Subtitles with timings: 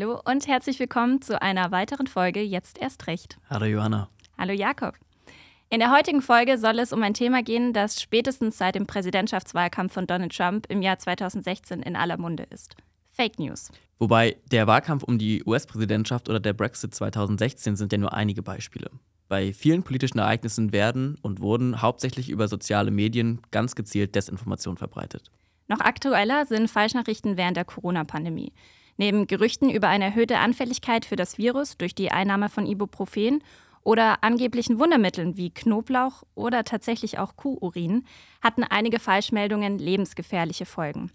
[0.00, 3.36] Hallo und herzlich willkommen zu einer weiteren Folge Jetzt erst recht.
[3.50, 4.08] Hallo Johanna.
[4.38, 4.94] Hallo Jakob.
[5.68, 9.92] In der heutigen Folge soll es um ein Thema gehen, das spätestens seit dem Präsidentschaftswahlkampf
[9.92, 12.76] von Donald Trump im Jahr 2016 in aller Munde ist.
[13.12, 13.70] Fake News.
[13.98, 18.90] Wobei der Wahlkampf um die US-Präsidentschaft oder der Brexit 2016 sind ja nur einige Beispiele.
[19.28, 25.30] Bei vielen politischen Ereignissen werden und wurden hauptsächlich über soziale Medien ganz gezielt Desinformation verbreitet.
[25.68, 28.54] Noch aktueller sind Falschnachrichten während der Corona-Pandemie.
[29.00, 33.42] Neben Gerüchten über eine erhöhte Anfälligkeit für das Virus durch die Einnahme von Ibuprofen
[33.82, 38.04] oder angeblichen Wundermitteln wie Knoblauch oder tatsächlich auch Kuhurin
[38.42, 41.10] hatten einige Falschmeldungen lebensgefährliche Folgen.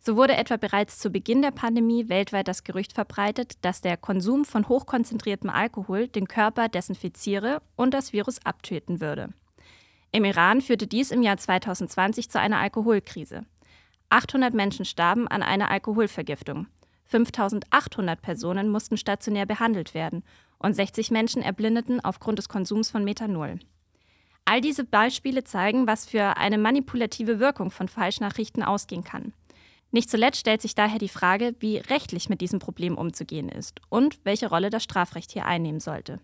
[0.00, 4.44] So wurde etwa bereits zu Beginn der Pandemie weltweit das Gerücht verbreitet, dass der Konsum
[4.44, 9.30] von hochkonzentriertem Alkohol den Körper desinfiziere und das Virus abtöten würde.
[10.12, 13.46] Im Iran führte dies im Jahr 2020 zu einer Alkoholkrise.
[14.10, 16.66] 800 Menschen starben an einer Alkoholvergiftung.
[17.10, 20.22] 5800 Personen mussten stationär behandelt werden
[20.58, 23.58] und 60 Menschen erblindeten aufgrund des Konsums von Methanol.
[24.44, 29.32] All diese Beispiele zeigen, was für eine manipulative Wirkung von Falschnachrichten ausgehen kann.
[29.90, 34.20] Nicht zuletzt stellt sich daher die Frage, wie rechtlich mit diesem Problem umzugehen ist und
[34.24, 36.20] welche Rolle das Strafrecht hier einnehmen sollte.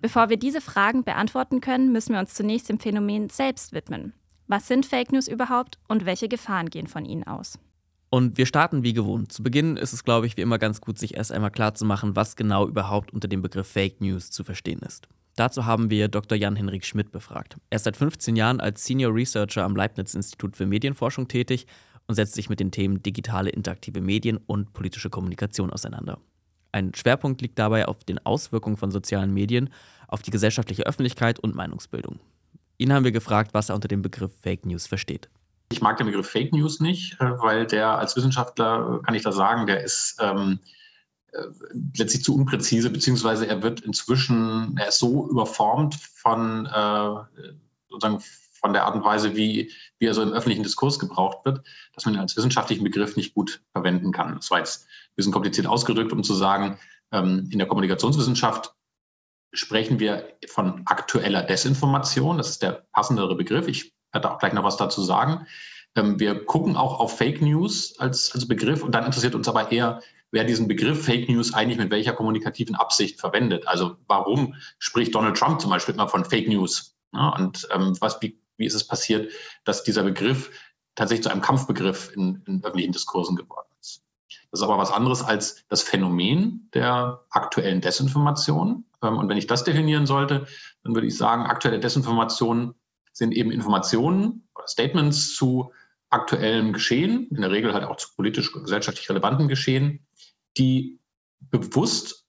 [0.00, 4.12] Bevor wir diese Fragen beantworten können, müssen wir uns zunächst dem Phänomen selbst widmen.
[4.46, 7.58] Was sind Fake News überhaupt und welche Gefahren gehen von ihnen aus?
[8.10, 9.32] Und wir starten wie gewohnt.
[9.32, 12.36] Zu Beginn ist es, glaube ich, wie immer ganz gut, sich erst einmal klarzumachen, was
[12.36, 15.08] genau überhaupt unter dem Begriff Fake News zu verstehen ist.
[15.36, 16.36] Dazu haben wir Dr.
[16.36, 17.56] Jan-Henrik Schmidt befragt.
[17.70, 21.66] Er ist seit 15 Jahren als Senior Researcher am Leibniz-Institut für Medienforschung tätig
[22.06, 26.18] und setzt sich mit den Themen digitale interaktive Medien und politische Kommunikation auseinander.
[26.72, 29.70] Ein Schwerpunkt liegt dabei auf den Auswirkungen von sozialen Medien
[30.08, 32.18] auf die gesellschaftliche Öffentlichkeit und Meinungsbildung.
[32.78, 35.28] Ihn haben wir gefragt, was er unter dem Begriff Fake News versteht.
[35.70, 39.32] Ich mag den Begriff Fake News nicht, äh, weil der als Wissenschaftler, kann ich da
[39.32, 40.60] sagen, der ist ähm,
[41.32, 41.42] äh,
[41.96, 47.50] letztlich zu unpräzise, beziehungsweise er wird inzwischen, er ist so überformt von äh,
[47.90, 48.22] sozusagen
[48.60, 52.06] von der Art und Weise, wie, wie er so im öffentlichen Diskurs gebraucht wird, dass
[52.06, 54.36] man ihn als wissenschaftlichen Begriff nicht gut verwenden kann.
[54.36, 56.78] Das war jetzt ein bisschen kompliziert ausgedrückt, um zu sagen,
[57.12, 58.74] ähm, in der Kommunikationswissenschaft
[59.52, 62.36] sprechen wir von aktueller Desinformation.
[62.36, 63.68] Das ist der passendere Begriff.
[63.68, 65.46] Ich werde auch gleich noch was dazu sagen.
[65.94, 69.72] Ähm, wir gucken auch auf Fake News als, als Begriff und dann interessiert uns aber
[69.72, 73.66] eher, wer diesen Begriff Fake News eigentlich mit welcher kommunikativen Absicht verwendet.
[73.66, 76.94] Also warum spricht Donald Trump zum Beispiel immer von Fake News?
[77.14, 79.32] Ja, und ähm, was, wie, wie ist es passiert,
[79.64, 80.50] dass dieser Begriff
[80.94, 84.02] tatsächlich zu einem Kampfbegriff in, in öffentlichen Diskursen geworden ist?
[84.50, 88.84] Das ist aber was anderes als das Phänomen der aktuellen Desinformation.
[89.02, 90.46] Ähm, und wenn ich das definieren sollte,
[90.82, 92.74] dann würde ich sagen, aktuelle Desinformation
[93.18, 95.72] sind eben Informationen oder Statements zu
[96.10, 100.06] aktuellem Geschehen, in der Regel halt auch zu politisch gesellschaftlich relevanten Geschehen,
[100.56, 100.98] die
[101.40, 102.26] bewusst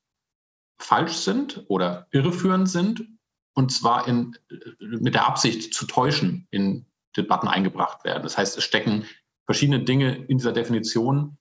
[0.80, 3.08] falsch sind oder irreführend sind
[3.54, 4.38] und zwar in,
[4.80, 6.86] mit der Absicht zu täuschen in
[7.16, 8.24] Debatten eingebracht werden.
[8.24, 9.06] Das heißt, es stecken
[9.46, 11.38] verschiedene Dinge in dieser Definition,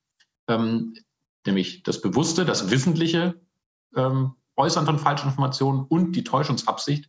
[0.48, 0.94] ähm,
[1.46, 3.40] nämlich das Bewusste, das Wissentliche
[3.94, 7.08] ähm, Äußern von falschen Informationen und die Täuschungsabsicht,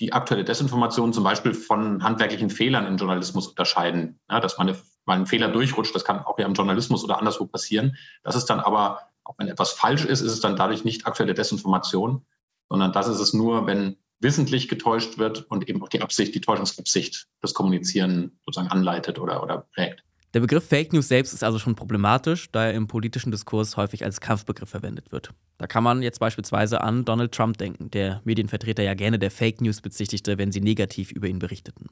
[0.00, 4.18] die aktuelle Desinformation zum Beispiel von handwerklichen Fehlern im Journalismus unterscheiden.
[4.30, 4.74] Ja, dass man
[5.04, 7.96] mal einen Fehler durchrutscht, das kann auch ja im Journalismus oder anderswo passieren.
[8.22, 11.34] Das ist dann aber, auch wenn etwas falsch ist, ist es dann dadurch nicht aktuelle
[11.34, 12.24] Desinformation,
[12.68, 16.40] sondern das ist es nur, wenn wissentlich getäuscht wird und eben auch die Absicht, die
[16.40, 20.02] Täuschungsabsicht, das Kommunizieren sozusagen anleitet oder, oder prägt.
[20.32, 24.04] Der Begriff Fake News selbst ist also schon problematisch, da er im politischen Diskurs häufig
[24.04, 25.32] als Kampfbegriff verwendet wird.
[25.58, 29.60] Da kann man jetzt beispielsweise an Donald Trump denken, der Medienvertreter ja gerne der Fake
[29.60, 31.86] News bezichtigte, wenn sie negativ über ihn berichteten.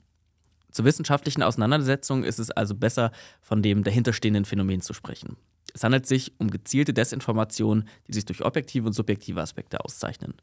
[0.70, 3.10] Zur wissenschaftlichen Auseinandersetzung ist es also besser,
[3.40, 5.36] von dem dahinterstehenden Phänomen zu sprechen.
[5.74, 10.34] Es handelt sich um gezielte Desinformation, die sich durch objektive und subjektive Aspekte auszeichnen.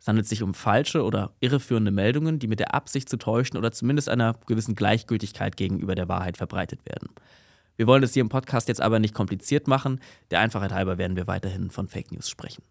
[0.00, 3.70] Es handelt sich um falsche oder irreführende Meldungen, die mit der Absicht zu täuschen oder
[3.70, 7.10] zumindest einer gewissen Gleichgültigkeit gegenüber der Wahrheit verbreitet werden.
[7.76, 10.00] Wir wollen es hier im Podcast jetzt aber nicht kompliziert machen.
[10.30, 12.62] Der Einfachheit halber werden wir weiterhin von Fake News sprechen.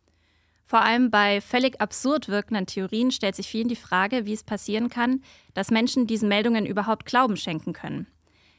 [0.65, 4.89] Vor allem bei völlig absurd wirkenden Theorien stellt sich vielen die Frage, wie es passieren
[4.89, 5.21] kann,
[5.53, 8.07] dass Menschen diesen Meldungen überhaupt Glauben schenken können.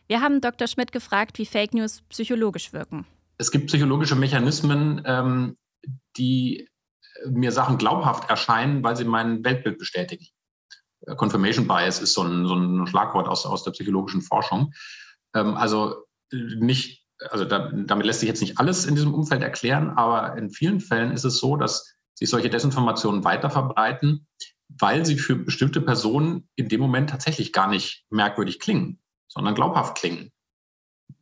[0.07, 0.69] Wir haben Dr.
[0.69, 3.07] Schmidt gefragt, wie Fake News psychologisch wirken.
[3.39, 5.57] Es gibt psychologische Mechanismen, ähm,
[6.17, 6.69] die
[7.27, 10.27] mir Sachen glaubhaft erscheinen, weil sie mein Weltbild bestätigen.
[11.17, 14.73] Confirmation Bias ist so ein, so ein Schlagwort aus, aus der psychologischen Forschung.
[15.35, 19.91] Ähm, also nicht, also da, damit lässt sich jetzt nicht alles in diesem Umfeld erklären,
[19.91, 24.27] aber in vielen Fällen ist es so, dass sich solche Desinformationen weiter verbreiten,
[24.69, 29.97] weil sie für bestimmte Personen in dem Moment tatsächlich gar nicht merkwürdig klingen, sondern glaubhaft
[29.97, 30.33] klingen,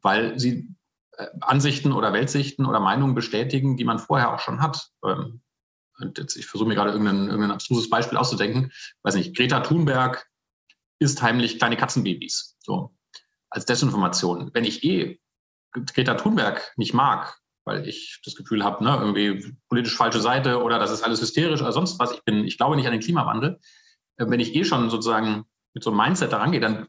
[0.02, 0.69] weil sie
[1.16, 4.90] äh, Ansichten oder Weltsichten oder Meinungen bestätigen, die man vorher auch schon hat.
[5.05, 5.43] Ähm,
[5.98, 8.72] und jetzt, ich versuche mir gerade irgendein, irgendein abstruses Beispiel auszudenken.
[9.02, 10.26] Weiß nicht, Greta Thunberg
[10.98, 12.56] isst heimlich kleine Katzenbabys.
[12.60, 12.94] So.
[13.52, 14.50] Als Desinformation.
[14.52, 15.20] Wenn ich eh
[15.72, 20.78] Greta Thunberg nicht mag, weil ich das Gefühl habe, ne, irgendwie politisch falsche Seite oder
[20.78, 22.12] das ist alles hysterisch oder sonst was.
[22.12, 23.60] Ich bin, ich glaube nicht an den Klimawandel.
[24.16, 25.44] Äh, wenn ich eh schon sozusagen
[25.75, 26.88] mit so einem Mindset daran gehe, dann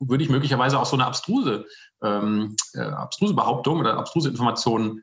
[0.00, 1.66] würde ich möglicherweise auch so eine abstruse,
[2.02, 5.02] ähm, äh, abstruse Behauptung oder abstruse Information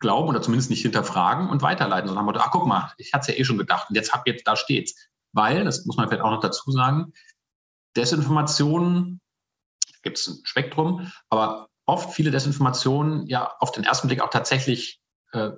[0.00, 3.22] glauben oder zumindest nicht hinterfragen und weiterleiten, sondern haben wir, ach guck mal, ich hatte
[3.22, 5.08] es ja eh schon gedacht und jetzt hab jetzt, da steht's.
[5.32, 7.12] Weil, das muss man vielleicht auch noch dazu sagen,
[7.96, 9.20] Desinformation,
[10.04, 15.00] gibt es ein Spektrum, aber oft viele Desinformationen ja auf den ersten Blick auch tatsächlich
[15.32, 15.50] äh,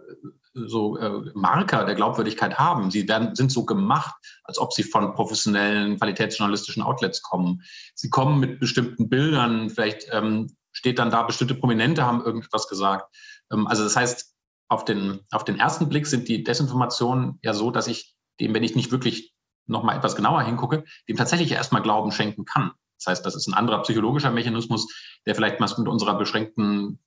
[0.54, 2.90] so äh, Marker der Glaubwürdigkeit haben.
[2.90, 4.14] Sie werden, sind so gemacht,
[4.44, 7.62] als ob sie von professionellen, qualitätsjournalistischen Outlets kommen.
[7.94, 13.14] Sie kommen mit bestimmten Bildern, vielleicht ähm, steht dann da, bestimmte Prominente haben irgendwas gesagt.
[13.52, 14.34] Ähm, also das heißt,
[14.69, 18.64] auf den, auf den ersten Blick sind die Desinformationen ja so, dass ich dem, wenn
[18.64, 19.34] ich nicht wirklich
[19.66, 22.72] nochmal etwas genauer hingucke, dem tatsächlich erstmal Glauben schenken kann.
[22.98, 24.87] Das heißt, das ist ein anderer psychologischer Mechanismus,
[25.26, 26.98] der vielleicht was mit unserer beschränkten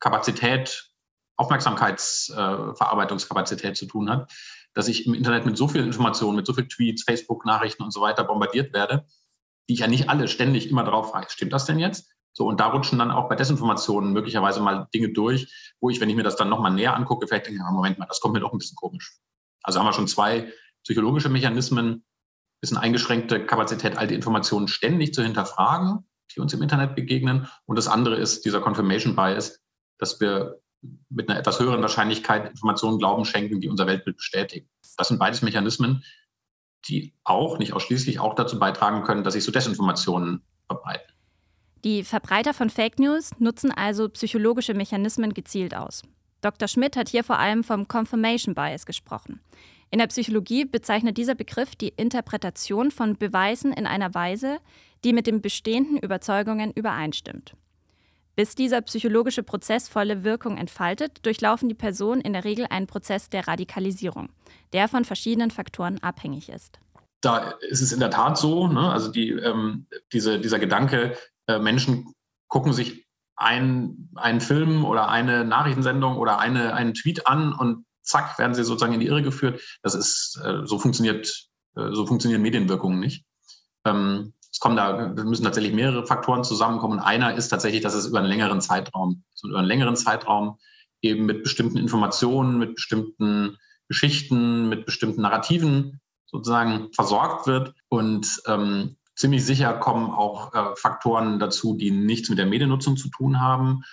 [0.00, 0.90] Kapazität,
[1.36, 4.30] Aufmerksamkeitsverarbeitungskapazität äh, zu tun hat,
[4.74, 8.00] dass ich im Internet mit so vielen Informationen, mit so vielen Tweets, Facebook-Nachrichten und so
[8.00, 9.06] weiter bombardiert werde,
[9.68, 12.10] die ich ja nicht alle ständig immer drauf frage, stimmt das denn jetzt?
[12.34, 16.08] So, und da rutschen dann auch bei Desinformationen möglicherweise mal Dinge durch, wo ich, wenn
[16.08, 18.52] ich mir das dann nochmal näher angucke, vielleicht denke, Moment mal, das kommt mir doch
[18.52, 19.18] ein bisschen komisch.
[19.62, 20.50] Also haben wir schon zwei
[20.82, 22.04] psychologische Mechanismen,
[22.70, 27.48] eine eingeschränkte Kapazität, all die Informationen ständig zu hinterfragen, die uns im Internet begegnen.
[27.66, 29.60] Und das andere ist dieser Confirmation Bias,
[29.98, 30.60] dass wir
[31.10, 34.68] mit einer etwas höheren Wahrscheinlichkeit Informationen Glauben schenken, die unser Weltbild bestätigen.
[34.96, 36.04] Das sind beides Mechanismen,
[36.88, 41.12] die auch, nicht ausschließlich, auch dazu beitragen können, dass sich so Desinformationen verbreiten.
[41.84, 46.02] Die Verbreiter von Fake News nutzen also psychologische Mechanismen gezielt aus.
[46.40, 46.68] Dr.
[46.68, 49.40] Schmidt hat hier vor allem vom Confirmation Bias gesprochen.
[49.92, 54.58] In der Psychologie bezeichnet dieser Begriff die Interpretation von Beweisen in einer Weise,
[55.04, 57.54] die mit den bestehenden Überzeugungen übereinstimmt.
[58.34, 63.28] Bis dieser psychologische Prozess volle Wirkung entfaltet, durchlaufen die Personen in der Regel einen Prozess
[63.28, 64.30] der Radikalisierung,
[64.72, 66.80] der von verschiedenen Faktoren abhängig ist.
[67.20, 68.90] Da ist es in der Tat so, ne?
[68.90, 71.18] also die, ähm, diese, dieser Gedanke,
[71.48, 72.14] äh, Menschen
[72.48, 73.06] gucken sich
[73.36, 74.08] einen,
[74.40, 79.00] Film oder eine Nachrichtensendung oder eine, einen Tweet an und zack, werden sie sozusagen in
[79.00, 79.60] die Irre geführt.
[79.82, 83.24] Das ist, äh, so funktioniert, äh, so funktionieren Medienwirkungen nicht.
[83.84, 86.98] Ähm, es kommen da, müssen tatsächlich mehrere Faktoren zusammenkommen.
[86.98, 90.58] Einer ist tatsächlich, dass es über einen längeren Zeitraum, so über einen längeren Zeitraum
[91.00, 93.56] eben mit bestimmten Informationen, mit bestimmten
[93.88, 97.74] Geschichten, mit bestimmten Narrativen sozusagen versorgt wird.
[97.88, 103.08] Und ähm, ziemlich sicher kommen auch äh, Faktoren dazu, die nichts mit der Mediennutzung zu
[103.08, 103.84] tun haben,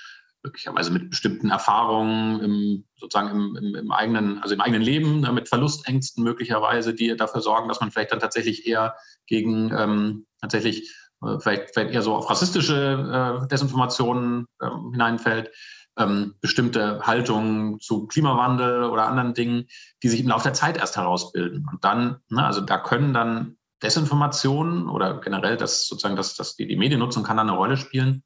[0.43, 5.31] möglicherweise mit bestimmten Erfahrungen im, sozusagen im, im, im, eigenen, also im eigenen Leben, ne,
[5.31, 8.95] mit Verlustängsten möglicherweise, die dafür sorgen, dass man vielleicht dann tatsächlich eher
[9.27, 15.51] gegen ähm, tatsächlich äh, vielleicht, vielleicht eher so auf rassistische äh, Desinformationen ähm, hineinfällt.
[15.97, 19.65] Ähm, bestimmte Haltungen zu Klimawandel oder anderen Dingen,
[20.01, 21.67] die sich im Laufe der Zeit erst herausbilden.
[21.69, 26.67] Und dann, ne, also da können dann Desinformationen oder generell das sozusagen, dass, dass die,
[26.67, 28.23] die Mediennutzung kann da eine Rolle spielen.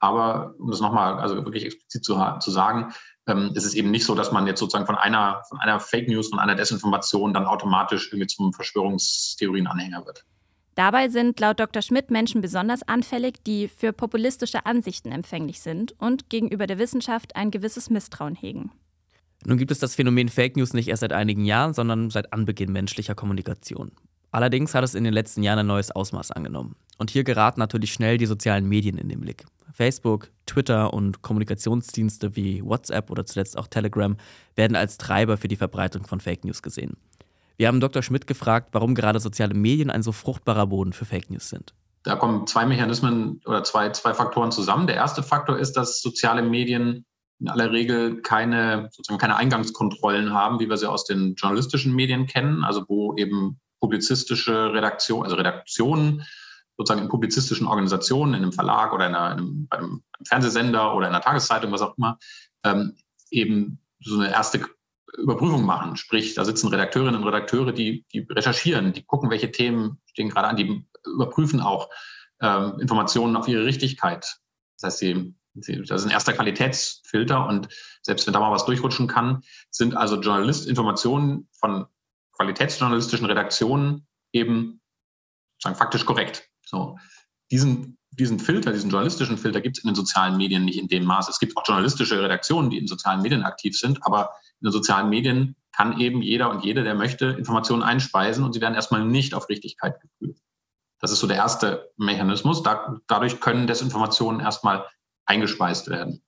[0.00, 2.92] Aber um das nochmal also wirklich explizit zu, zu sagen,
[3.26, 6.08] ähm, ist es eben nicht so, dass man jetzt sozusagen von einer, von einer Fake
[6.08, 10.24] News, von einer Desinformation dann automatisch irgendwie zum Verschwörungstheorienanhänger wird.
[10.74, 11.82] Dabei sind laut Dr.
[11.82, 17.50] Schmidt Menschen besonders anfällig, die für populistische Ansichten empfänglich sind und gegenüber der Wissenschaft ein
[17.50, 18.70] gewisses Misstrauen hegen.
[19.44, 22.72] Nun gibt es das Phänomen Fake News nicht erst seit einigen Jahren, sondern seit Anbeginn
[22.72, 23.90] menschlicher Kommunikation.
[24.30, 26.76] Allerdings hat es in den letzten Jahren ein neues Ausmaß angenommen.
[26.96, 29.46] Und hier geraten natürlich schnell die sozialen Medien in den Blick.
[29.78, 34.16] Facebook, Twitter und Kommunikationsdienste wie WhatsApp oder zuletzt auch Telegram
[34.56, 36.96] werden als Treiber für die Verbreitung von Fake News gesehen.
[37.58, 38.02] Wir haben Dr.
[38.02, 41.74] Schmidt gefragt, warum gerade soziale Medien ein so fruchtbarer Boden für Fake News sind.
[42.02, 44.88] Da kommen zwei Mechanismen oder zwei, zwei Faktoren zusammen.
[44.88, 47.04] Der erste Faktor ist, dass soziale Medien
[47.38, 52.26] in aller Regel keine, sozusagen keine Eingangskontrollen haben, wie wir sie aus den journalistischen Medien
[52.26, 56.24] kennen, also wo eben publizistische Redaktion, also Redaktionen
[56.78, 61.22] sozusagen in publizistischen Organisationen, in einem Verlag oder in, einem, einem, Fernsehsender oder in einer
[61.22, 62.18] Tageszeitung, was auch immer,
[62.64, 62.96] ähm,
[63.30, 64.64] eben so eine erste
[65.16, 65.96] Überprüfung machen.
[65.96, 70.48] Sprich, da sitzen Redakteurinnen und Redakteure, die, die recherchieren, die gucken, welche Themen stehen gerade
[70.48, 71.90] an, die überprüfen auch
[72.40, 74.38] ähm, Informationen auf ihre Richtigkeit.
[74.76, 77.68] Das heißt, sie, sie, das ist ein erster Qualitätsfilter und
[78.02, 81.86] selbst wenn da mal was durchrutschen kann, sind also Journalistinformationen von
[82.32, 84.80] qualitätsjournalistischen Redaktionen eben
[85.56, 86.48] sozusagen faktisch korrekt.
[86.68, 86.98] So.
[87.50, 91.04] Diesen diesen Filter, diesen journalistischen Filter gibt es in den sozialen Medien nicht in dem
[91.04, 91.28] Maß.
[91.28, 95.08] Es gibt auch journalistische Redaktionen, die in sozialen Medien aktiv sind, aber in den sozialen
[95.08, 99.34] Medien kann eben jeder und jede, der möchte, Informationen einspeisen und sie werden erstmal nicht
[99.34, 100.42] auf Richtigkeit geprüft.
[101.00, 102.64] Das ist so der erste Mechanismus.
[102.64, 104.84] Da, dadurch können Desinformationen erstmal
[105.26, 106.22] eingespeist werden.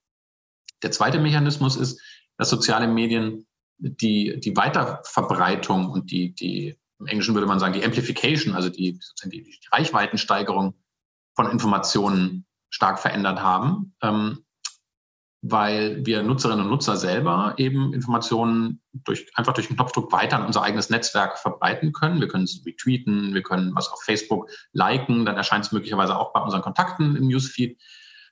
[0.81, 2.01] Der zweite Mechanismus ist,
[2.37, 3.45] dass soziale Medien
[3.77, 8.99] die, die Weiterverbreitung und die, die, im Englischen würde man sagen, die Amplification, also die,
[9.25, 10.75] die, die Reichweitensteigerung
[11.35, 14.45] von Informationen stark verändert haben, ähm,
[15.41, 20.45] weil wir Nutzerinnen und Nutzer selber eben Informationen durch, einfach durch den Knopfdruck weiter an
[20.45, 22.21] unser eigenes Netzwerk verbreiten können.
[22.21, 26.31] Wir können es retweeten, wir können was auf Facebook liken, dann erscheint es möglicherweise auch
[26.31, 27.81] bei unseren Kontakten im Newsfeed.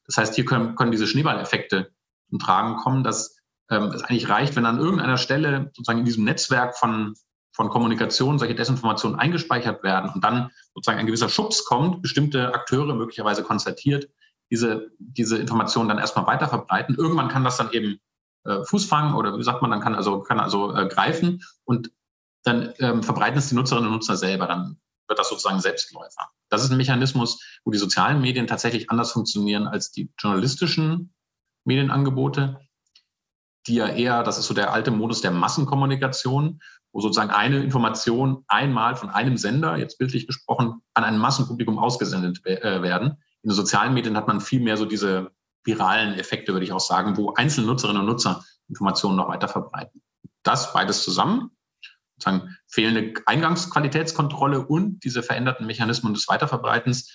[0.05, 1.91] Das heißt, hier können, können diese Schneeballeffekte
[2.29, 3.37] zum Tragen kommen, dass
[3.71, 7.15] ähm, es eigentlich reicht, wenn an irgendeiner Stelle sozusagen in diesem Netzwerk von,
[7.59, 12.95] von Kommunikation solche Desinformationen eingespeichert werden und dann sozusagen ein gewisser Schubs kommt, bestimmte Akteure
[12.95, 14.07] möglicherweise konstatiert,
[14.49, 16.95] diese, diese Informationen dann erstmal weiter verbreiten.
[16.95, 17.99] Irgendwann kann das dann eben
[18.45, 21.91] äh, Fuß fangen oder wie sagt man, dann kann also, kann also äh, greifen und
[22.43, 24.47] dann ähm, verbreiten es die Nutzerinnen und Nutzer selber.
[24.47, 26.29] Dann wird das sozusagen Selbstläufer.
[26.47, 31.13] Das ist ein Mechanismus, wo die sozialen Medien tatsächlich anders funktionieren als die journalistischen
[31.65, 32.61] Medienangebote
[33.69, 36.59] die ja eher, das ist so der alte Modus der Massenkommunikation,
[36.91, 42.45] wo sozusagen eine Information einmal von einem Sender, jetzt bildlich gesprochen, an ein Massenpublikum ausgesendet
[42.45, 43.17] äh, werden.
[43.43, 45.31] In den sozialen Medien hat man viel mehr so diese
[45.63, 50.01] viralen Effekte, würde ich auch sagen, wo einzelne Nutzerinnen und Nutzer Informationen noch weiter verbreiten.
[50.43, 51.51] Das beides zusammen,
[52.17, 57.13] sozusagen fehlende Eingangsqualitätskontrolle und diese veränderten Mechanismen des Weiterverbreitens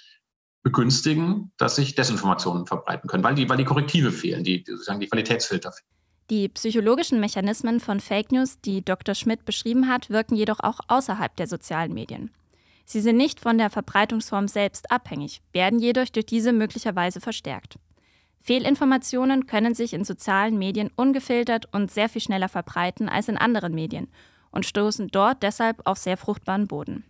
[0.62, 5.08] begünstigen, dass sich Desinformationen verbreiten können, weil die, weil die Korrektive fehlen, die, sozusagen die
[5.08, 6.03] Qualitätsfilter fehlen.
[6.30, 9.14] Die psychologischen Mechanismen von Fake News, die Dr.
[9.14, 12.30] Schmidt beschrieben hat, wirken jedoch auch außerhalb der sozialen Medien.
[12.86, 17.78] Sie sind nicht von der Verbreitungsform selbst abhängig, werden jedoch durch diese möglicherweise verstärkt.
[18.40, 23.74] Fehlinformationen können sich in sozialen Medien ungefiltert und sehr viel schneller verbreiten als in anderen
[23.74, 24.08] Medien
[24.50, 27.04] und stoßen dort deshalb auf sehr fruchtbaren Boden.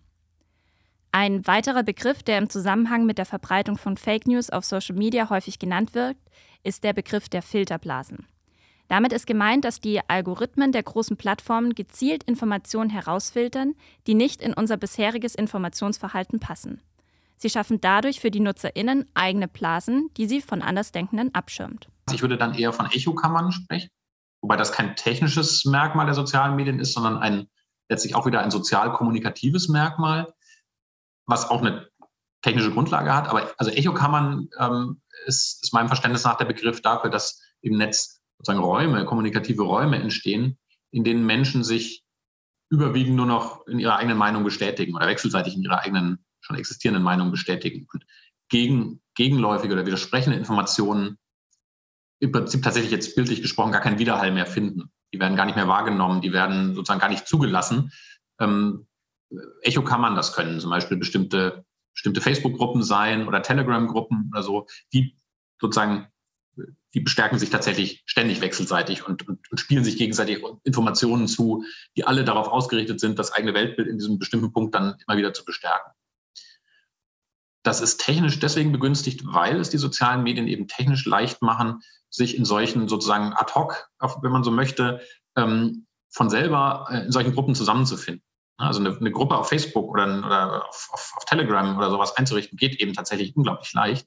[1.13, 5.31] Ein weiterer Begriff, der im Zusammenhang mit der Verbreitung von Fake News auf Social Media
[5.31, 6.17] häufig genannt wird,
[6.65, 8.27] ist der Begriff der Filterblasen.
[8.89, 13.75] Damit ist gemeint, dass die Algorithmen der großen Plattformen gezielt Informationen herausfiltern,
[14.07, 16.81] die nicht in unser bisheriges Informationsverhalten passen.
[17.37, 21.89] Sie schaffen dadurch für die NutzerInnen eigene Blasen, die sie von Andersdenkenden abschirmt.
[22.13, 23.91] Ich würde dann eher von Echokammern sprechen,
[24.41, 27.49] wobei das kein technisches Merkmal der sozialen Medien ist, sondern ein,
[27.89, 30.33] letztlich auch wieder ein sozial-kommunikatives Merkmal,
[31.27, 31.89] was auch eine
[32.43, 33.29] technische Grundlage hat.
[33.29, 38.14] Aber also Echokammern ähm, ist, ist meinem Verständnis nach der Begriff dafür, dass im Netz
[38.45, 40.59] sozusagen Räume, kommunikative Räume entstehen,
[40.91, 42.05] in denen Menschen sich
[42.71, 47.03] überwiegend nur noch in ihrer eigenen Meinung bestätigen oder wechselseitig in ihrer eigenen schon existierenden
[47.03, 48.05] Meinung bestätigen und
[48.51, 51.19] gegen, gegenläufige oder widersprechende Informationen
[52.21, 54.91] im Prinzip tatsächlich jetzt bildlich gesprochen gar keinen Widerhall mehr finden.
[55.13, 57.93] Die werden gar nicht mehr wahrgenommen, die werden sozusagen gar nicht zugelassen.
[58.39, 58.87] Ähm,
[59.63, 65.17] Echokammern, das können zum Beispiel bestimmte, bestimmte Facebook-Gruppen sein oder Telegram-Gruppen oder so, die
[65.61, 66.09] sozusagen
[66.95, 71.65] die bestärken sich tatsächlich ständig wechselseitig und, und, und, spielen sich gegenseitig Informationen zu,
[71.97, 75.35] die alle darauf ausgerichtet sind, das eigene Weltbild in diesem bestimmten Punkt dann immer wieder
[75.35, 75.93] zu bestärken.
[77.65, 82.37] Das ist technisch deswegen begünstigt, weil es die sozialen Medien eben technisch leicht machen, sich
[82.37, 83.91] in solchen sozusagen ad hoc,
[84.23, 85.01] wenn man so möchte,
[85.37, 88.23] ähm, von selber äh, in solchen Gruppen zusammenzufinden.
[88.57, 92.57] Also eine, eine Gruppe auf Facebook oder, oder auf, auf, auf Telegram oder sowas einzurichten,
[92.57, 94.07] geht eben tatsächlich unglaublich leicht.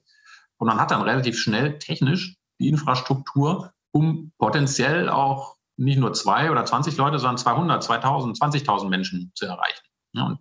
[0.56, 6.50] Und man hat dann relativ schnell technisch die Infrastruktur, um potenziell auch nicht nur zwei
[6.50, 9.82] oder 20 Leute, sondern 200, 2000, 20.000 Menschen zu erreichen.
[10.14, 10.38] und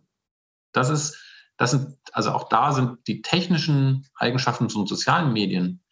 [0.74, 1.18] das ist,
[1.58, 5.84] das sind, also auch da sind die technischen Eigenschaften von sozialen Medien,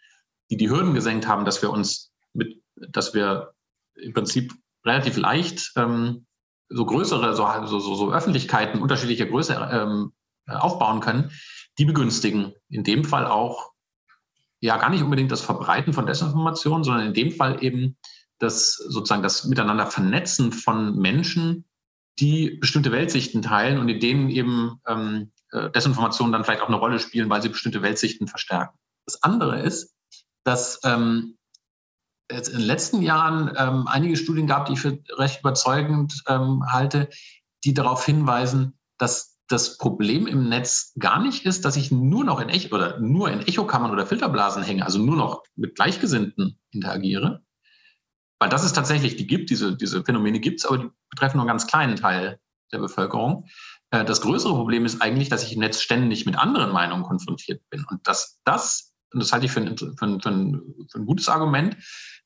[0.50, 3.54] die die Hürden gesenkt haben, dass wir uns mit, dass wir
[3.96, 4.54] im Prinzip
[4.84, 6.28] relativ leicht ähm,
[6.70, 10.14] so größere, so, so, so Öffentlichkeiten unterschiedlicher Größe ähm,
[10.48, 11.32] aufbauen können,
[11.78, 13.72] die begünstigen in dem Fall auch
[14.66, 17.98] ja gar nicht unbedingt das Verbreiten von Desinformation, sondern in dem Fall eben
[18.40, 21.66] das sozusagen das Miteinander vernetzen von Menschen,
[22.20, 26.78] die bestimmte Weltsichten teilen und in denen eben ähm, äh, Desinformationen dann vielleicht auch eine
[26.78, 28.78] Rolle spielen, weil sie bestimmte Weltsichten verstärken.
[29.06, 29.96] Das andere ist,
[30.44, 31.38] dass ähm,
[32.28, 36.64] es in den letzten Jahren ähm, einige Studien gab, die ich für recht überzeugend ähm,
[36.72, 37.10] halte,
[37.64, 42.40] die darauf hinweisen, dass das Problem im Netz gar nicht ist, dass ich nur noch
[42.40, 47.44] in Echo oder nur in Echokammern oder Filterblasen hänge, also nur noch mit Gleichgesinnten interagiere.
[48.40, 51.44] Weil das ist tatsächlich, die gibt, diese, diese Phänomene gibt es, aber die betreffen nur
[51.44, 52.40] einen ganz kleinen Teil
[52.72, 53.48] der Bevölkerung.
[53.92, 57.62] Äh, das größere Problem ist eigentlich, dass ich im Netz ständig mit anderen Meinungen konfrontiert
[57.70, 57.86] bin.
[57.90, 60.62] Und dass das, und das halte ich für ein, für ein, für ein,
[60.92, 61.78] für ein gutes Argument,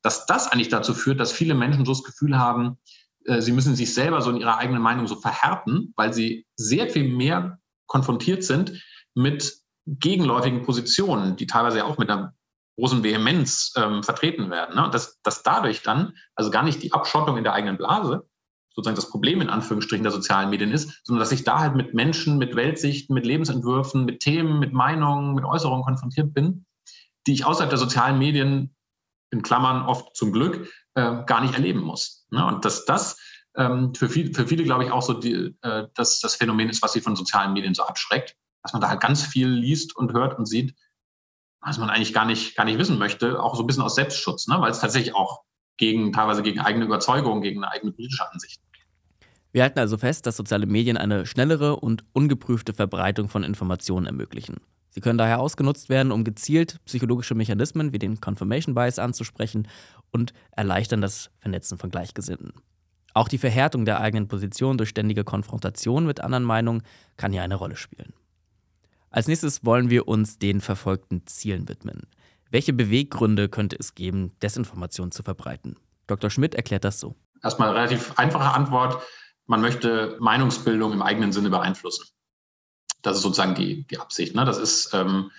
[0.02, 2.78] dass das eigentlich dazu führt, dass viele Menschen so das Gefühl haben,
[3.30, 6.90] äh, sie müssen sich selber so in ihrer eigenen Meinung so verhärten, weil sie sehr
[6.90, 8.84] viel mehr konfrontiert sind
[9.16, 9.54] mit
[9.86, 12.34] gegenläufigen Positionen, die teilweise ja auch mit einer
[12.78, 14.76] großen Vehemenz ähm, vertreten werden.
[14.76, 14.90] Ne?
[14.92, 18.28] Dass, dass dadurch dann, also gar nicht die Abschottung in der eigenen Blase,
[18.74, 21.94] sozusagen das Problem in Anführungsstrichen der sozialen Medien ist, sondern dass ich da halt mit
[21.94, 26.66] Menschen, mit Weltsichten, mit Lebensentwürfen, mit Themen, mit Meinungen, mit Äußerungen konfrontiert bin,
[27.28, 28.76] die ich außerhalb der sozialen Medien,
[29.32, 32.26] in Klammern oft zum Glück, äh, gar nicht erleben muss.
[32.30, 32.46] Ne?
[32.46, 33.18] Und dass das
[33.56, 36.82] ähm, für, viel, für viele, glaube ich, auch so die, äh, das, das Phänomen ist,
[36.82, 40.14] was sie von sozialen Medien so abschreckt, dass man da halt ganz viel liest und
[40.14, 40.76] hört und sieht,
[41.62, 44.48] was man eigentlich gar nicht, gar nicht wissen möchte, auch so ein bisschen aus Selbstschutz,
[44.48, 44.58] ne?
[44.60, 45.44] weil es tatsächlich auch
[45.78, 48.84] gegen, teilweise gegen eigene Überzeugungen, gegen eine eigene politische Ansicht geht.
[49.52, 54.58] Wir halten also fest, dass soziale Medien eine schnellere und ungeprüfte Verbreitung von Informationen ermöglichen.
[54.90, 59.68] Sie können daher ausgenutzt werden, um gezielt psychologische Mechanismen wie den Confirmation Bias anzusprechen
[60.12, 62.54] und erleichtern das Vernetzen von Gleichgesinnten.
[63.14, 66.84] Auch die Verhärtung der eigenen Position durch ständige Konfrontation mit anderen Meinungen
[67.18, 68.14] kann hier eine Rolle spielen.
[69.10, 72.08] Als nächstes wollen wir uns den verfolgten Zielen widmen.
[72.52, 75.78] Welche Beweggründe könnte es geben, Desinformation zu verbreiten?
[76.08, 76.30] Dr.
[76.30, 77.16] Schmidt erklärt das so.
[77.44, 79.02] Erstmal relativ einfache Antwort.
[79.46, 82.06] Man möchte Meinungsbildung im eigenen Sinne beeinflussen.
[83.02, 84.36] Das ist sozusagen die, die Absicht.
[84.36, 84.46] Ne?
[84.46, 85.32] Das ist, ähm,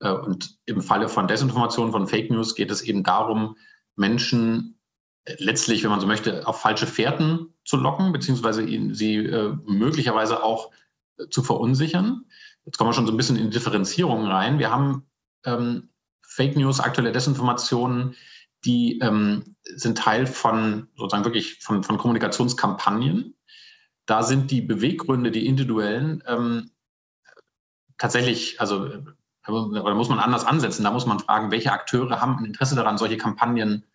[0.00, 3.56] äh, und im Falle von Desinformation, von Fake News geht es eben darum,
[3.96, 4.78] Menschen
[5.24, 9.56] äh, letztlich, wenn man so möchte, auf falsche Fährten zu locken, beziehungsweise ihnen, sie äh,
[9.64, 10.70] möglicherweise auch
[11.18, 12.24] äh, zu verunsichern.
[12.64, 14.58] Jetzt kommen wir schon so ein bisschen in Differenzierung rein.
[14.58, 15.06] Wir haben
[15.44, 15.90] ähm,
[16.22, 18.14] Fake News, aktuelle Desinformationen,
[18.64, 23.34] die ähm, sind Teil von sozusagen wirklich von, von Kommunikationskampagnen.
[24.06, 26.70] Da sind die Beweggründe, die individuellen, ähm,
[28.00, 28.88] tatsächlich, also
[29.46, 29.52] da
[29.94, 30.84] muss man anders ansetzen.
[30.84, 33.86] Da muss man fragen, welche Akteure haben ein Interesse daran, solche Kampagnen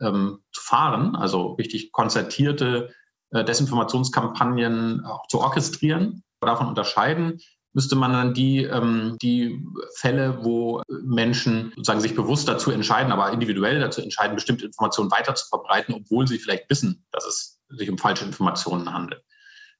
[0.00, 2.92] ähm, zu fahren, also richtig konzertierte
[3.30, 6.22] äh, Desinformationskampagnen auch zu orchestrieren.
[6.40, 7.40] Davon unterscheiden
[7.72, 9.64] müsste man dann die, ähm, die
[9.96, 15.34] Fälle, wo Menschen sozusagen sich bewusst dazu entscheiden, aber individuell dazu entscheiden, bestimmte Informationen weiter
[15.34, 19.22] zu verbreiten, obwohl sie vielleicht wissen, dass es sich um falsche Informationen handelt.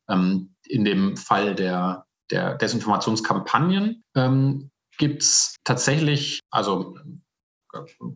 [0.09, 6.97] Ähm, in dem Fall der, der Desinformationskampagnen ähm, gibt es tatsächlich, also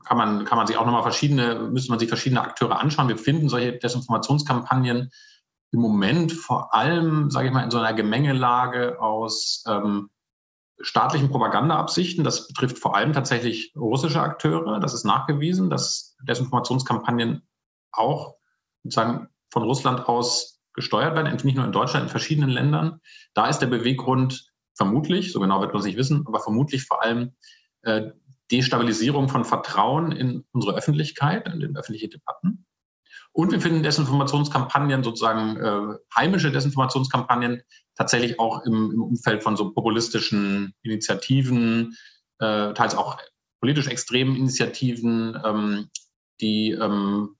[0.04, 3.08] kann man, kann man sich auch nochmal verschiedene, müsste man sich verschiedene Akteure anschauen.
[3.08, 5.10] Wir finden solche Desinformationskampagnen
[5.72, 10.10] im Moment vor allem, sage ich mal, in so einer Gemengelage aus ähm,
[10.80, 12.24] staatlichen Propagandaabsichten.
[12.24, 14.78] Das betrifft vor allem tatsächlich russische Akteure.
[14.80, 17.46] Das ist nachgewiesen, dass Desinformationskampagnen
[17.92, 18.36] auch
[18.82, 23.00] sozusagen von Russland aus gesteuert werden, nicht nur in Deutschland, in verschiedenen Ländern.
[23.34, 27.02] Da ist der Beweggrund vermutlich, so genau wird man es nicht wissen, aber vermutlich vor
[27.02, 27.32] allem
[27.82, 28.10] äh,
[28.52, 32.66] Destabilisierung von Vertrauen in unsere Öffentlichkeit, in den öffentlichen Debatten.
[33.32, 37.62] Und wir finden Desinformationskampagnen, sozusagen äh, heimische Desinformationskampagnen,
[37.94, 41.96] tatsächlich auch im, im, Umfeld von so populistischen Initiativen,
[42.38, 43.18] äh, teils auch
[43.60, 45.88] politisch extremen Initiativen, ähm,
[46.40, 47.36] die ähm,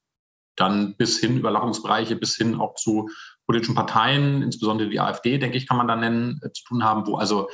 [0.57, 3.09] dann bis hin Überlappungsbereiche, bis hin auch zu
[3.47, 7.07] politischen Parteien, insbesondere die AfD, denke ich, kann man da nennen, äh, zu tun haben,
[7.07, 7.49] wo also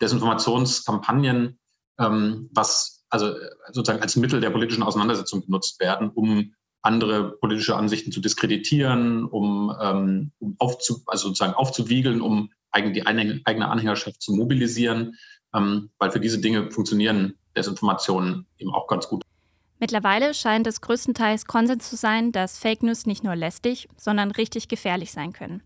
[0.00, 1.58] Desinformationskampagnen,
[1.98, 7.76] ähm, was also äh, sozusagen als Mittel der politischen Auseinandersetzung genutzt werden, um andere politische
[7.76, 14.34] Ansichten zu diskreditieren, um, ähm, um aufzu, also sozusagen aufzuwiegeln, um die eigene Anhängerschaft zu
[14.34, 15.16] mobilisieren,
[15.54, 19.22] ähm, weil für diese Dinge funktionieren Desinformationen eben auch ganz gut.
[19.78, 24.68] Mittlerweile scheint es größtenteils Konsens zu sein, dass Fake News nicht nur lästig, sondern richtig
[24.68, 25.62] gefährlich sein können.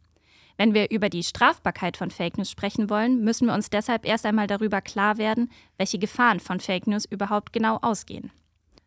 [0.56, 4.26] Wenn wir über die Strafbarkeit von Fake News sprechen wollen, müssen wir uns deshalb erst
[4.26, 8.30] einmal darüber klar werden, welche Gefahren von Fake News überhaupt genau ausgehen.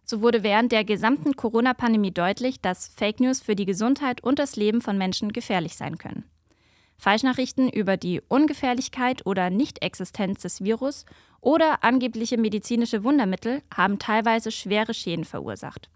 [0.04, 4.56] So wurde während der gesamten Corona-Pandemie deutlich, dass Fake News für die Gesundheit und das
[4.58, 6.26] Leben von Menschen gefährlich sein können.
[6.98, 11.06] Falschnachrichten über die Ungefährlichkeit oder Nichtexistenz des Virus
[11.42, 15.90] oder angebliche medizinische Wundermittel haben teilweise schwere Schäden verursacht.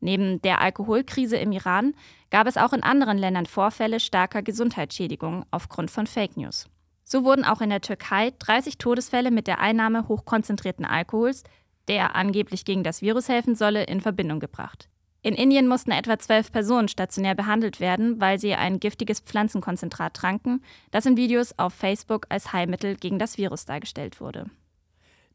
[0.00, 1.94] Neben der Alkoholkrise im Iran
[2.30, 6.66] gab es auch in anderen Ländern Vorfälle starker Gesundheitsschädigungen aufgrund von Fake News.
[7.04, 11.44] So wurden auch in der Türkei 30 Todesfälle mit der Einnahme hochkonzentrierten Alkohols,
[11.88, 14.89] der angeblich gegen das Virus helfen solle, in Verbindung gebracht.
[15.22, 20.62] In Indien mussten etwa zwölf Personen stationär behandelt werden, weil sie ein giftiges Pflanzenkonzentrat tranken,
[20.90, 24.46] das in Videos auf Facebook als Heilmittel gegen das Virus dargestellt wurde.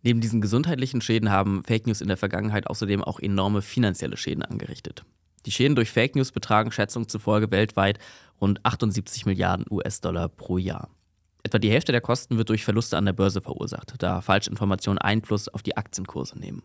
[0.01, 4.43] Neben diesen gesundheitlichen Schäden haben Fake News in der Vergangenheit außerdem auch enorme finanzielle Schäden
[4.43, 5.03] angerichtet.
[5.45, 7.99] Die Schäden durch Fake News betragen Schätzungen zufolge weltweit
[8.41, 10.89] rund 78 Milliarden US-Dollar pro Jahr.
[11.43, 15.47] Etwa die Hälfte der Kosten wird durch Verluste an der Börse verursacht, da Falschinformationen Einfluss
[15.47, 16.63] auf die Aktienkurse nehmen.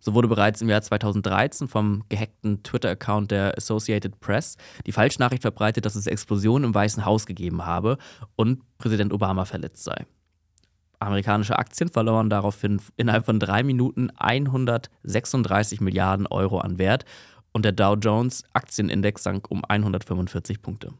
[0.00, 4.56] So wurde bereits im Jahr 2013 vom gehackten Twitter-Account der Associated Press
[4.86, 7.98] die Falschnachricht verbreitet, dass es Explosionen im Weißen Haus gegeben habe
[8.36, 10.06] und Präsident Obama verletzt sei.
[11.00, 17.04] Amerikanische Aktien verloren daraufhin innerhalb von drei Minuten 136 Milliarden Euro an Wert
[17.52, 20.92] und der Dow Jones Aktienindex sank um 145 Punkte.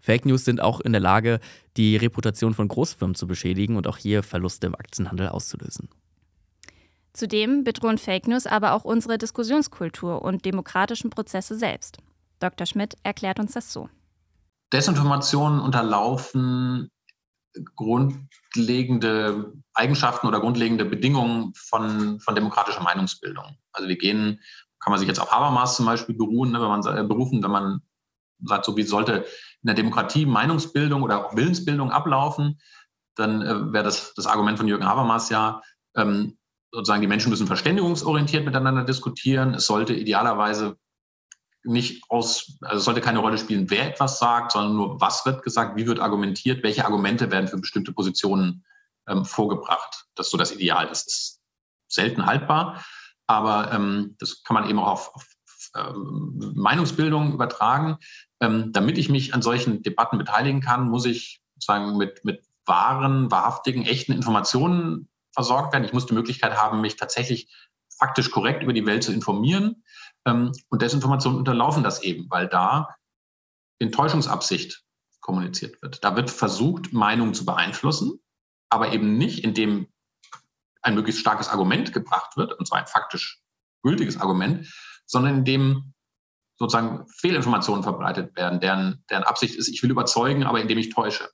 [0.00, 1.40] Fake News sind auch in der Lage,
[1.76, 5.88] die Reputation von Großfirmen zu beschädigen und auch hier Verluste im Aktienhandel auszulösen.
[7.14, 11.98] Zudem bedrohen Fake News aber auch unsere Diskussionskultur und demokratischen Prozesse selbst.
[12.40, 12.66] Dr.
[12.66, 13.88] Schmidt erklärt uns das so.
[14.72, 16.90] Desinformationen unterlaufen
[17.76, 23.58] grundlegende Eigenschaften oder grundlegende Bedingungen von, von demokratischer Meinungsbildung.
[23.72, 24.40] Also wir gehen,
[24.80, 27.50] kann man sich jetzt auf Habermas zum Beispiel beruhen, ne, wenn man äh, berufen, wenn
[27.52, 27.80] man
[28.42, 29.18] sagt, so wie sollte
[29.62, 32.58] in der Demokratie Meinungsbildung oder auch Willensbildung ablaufen,
[33.14, 35.62] dann äh, wäre das das Argument von Jürgen Habermas ja,
[35.96, 36.36] ähm,
[36.74, 39.54] sozusagen die Menschen müssen verständigungsorientiert miteinander diskutieren.
[39.54, 40.76] Es sollte idealerweise
[41.62, 45.76] nicht aus, also sollte keine Rolle spielen, wer etwas sagt, sondern nur, was wird gesagt,
[45.76, 48.64] wie wird argumentiert, welche Argumente werden für bestimmte Positionen
[49.08, 50.06] ähm, vorgebracht.
[50.16, 50.88] Das ist so das Ideal.
[50.88, 51.40] Das ist
[51.88, 52.84] selten haltbar,
[53.28, 55.26] aber ähm, das kann man eben auch auf, auf
[55.76, 57.98] ähm, Meinungsbildung übertragen.
[58.40, 63.30] Ähm, damit ich mich an solchen Debatten beteiligen kann, muss ich sozusagen mit, mit wahren,
[63.30, 65.84] wahrhaftigen, echten Informationen versorgt werden.
[65.84, 67.52] Ich muss die Möglichkeit haben, mich tatsächlich
[67.98, 69.84] faktisch korrekt über die Welt zu informieren.
[70.24, 72.96] Ähm, und Desinformationen unterlaufen das eben, weil da
[73.78, 74.82] in Täuschungsabsicht
[75.20, 76.04] kommuniziert wird.
[76.04, 78.20] Da wird versucht, Meinungen zu beeinflussen,
[78.68, 79.88] aber eben nicht, indem
[80.82, 83.40] ein möglichst starkes Argument gebracht wird, und zwar ein faktisch
[83.82, 84.72] gültiges Argument,
[85.06, 85.94] sondern indem
[86.56, 91.30] sozusagen Fehlinformationen verbreitet werden, deren, deren Absicht ist, ich will überzeugen, aber indem ich täusche.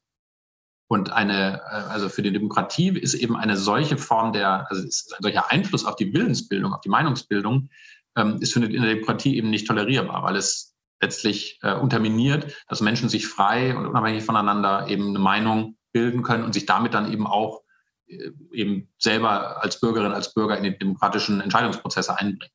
[0.90, 5.14] Und eine, äh, also für die Demokratie ist eben eine solche Form der, also ist
[5.14, 7.70] ein solcher Einfluss auf die Willensbildung, auf die Meinungsbildung,
[8.16, 13.08] ähm, ist für eine Demokratie eben nicht tolerierbar, weil es letztlich äh, unterminiert, dass Menschen
[13.08, 17.28] sich frei und unabhängig voneinander eben eine Meinung bilden können und sich damit dann eben
[17.28, 17.62] auch
[18.08, 22.52] äh, eben selber als Bürgerin, als Bürger in die demokratischen Entscheidungsprozesse einbringen.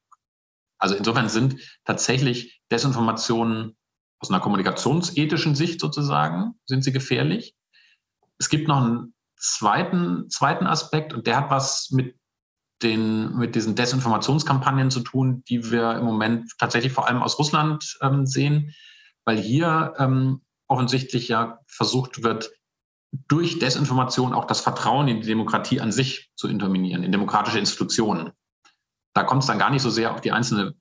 [0.78, 3.78] Also insofern sind tatsächlich Desinformationen
[4.20, 7.56] aus einer kommunikationsethischen Sicht sozusagen, sind sie gefährlich
[8.40, 12.16] es gibt noch einen zweiten, zweiten Aspekt und der hat was mit
[12.82, 17.98] den, mit diesen Desinformationskampagnen zu tun, die wir im Moment tatsächlich vor allem aus Russland
[18.02, 18.74] ähm, sehen,
[19.24, 22.52] weil hier ähm, offensichtlich ja versucht wird,
[23.28, 28.32] durch Desinformation auch das Vertrauen in die Demokratie an sich zu interminieren, in demokratische Institutionen.
[29.14, 30.76] Da kommt es dann gar nicht so sehr auf die einzelne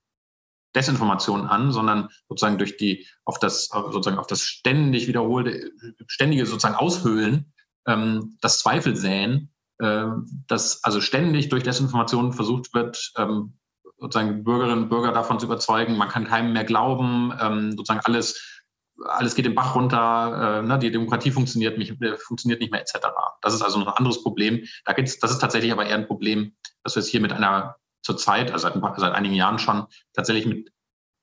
[0.75, 5.71] Desinformation an, sondern sozusagen durch die auf das sozusagen auf das ständig wiederholte,
[6.07, 7.53] ständige sozusagen Aushöhlen,
[7.87, 10.07] ähm, das Zweifel säen, äh,
[10.47, 13.59] dass also ständig durch Desinformation versucht wird, ähm,
[13.99, 18.61] sozusagen Bürgerinnen und Bürger davon zu überzeugen, man kann keinem mehr glauben, ähm, sozusagen alles
[19.07, 22.81] alles geht den Bach runter, äh, ne, die Demokratie funktioniert nicht, äh, funktioniert nicht mehr
[22.81, 23.09] etc.
[23.43, 24.65] Das ist also noch ein anderes Problem.
[24.85, 27.77] Da geht's, das ist tatsächlich aber eher ein Problem, dass wir es hier mit einer
[28.05, 30.73] zurzeit, also seit, seit einigen Jahren schon, tatsächlich mit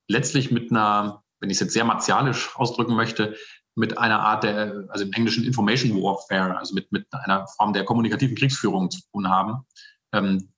[0.09, 3.35] letztlich mit einer, wenn ich es jetzt sehr martialisch ausdrücken möchte,
[3.75, 7.85] mit einer Art der, also im Englischen Information Warfare, also mit, mit einer Form der
[7.85, 9.65] kommunikativen Kriegsführung zu tun haben,
[10.13, 10.51] ähm,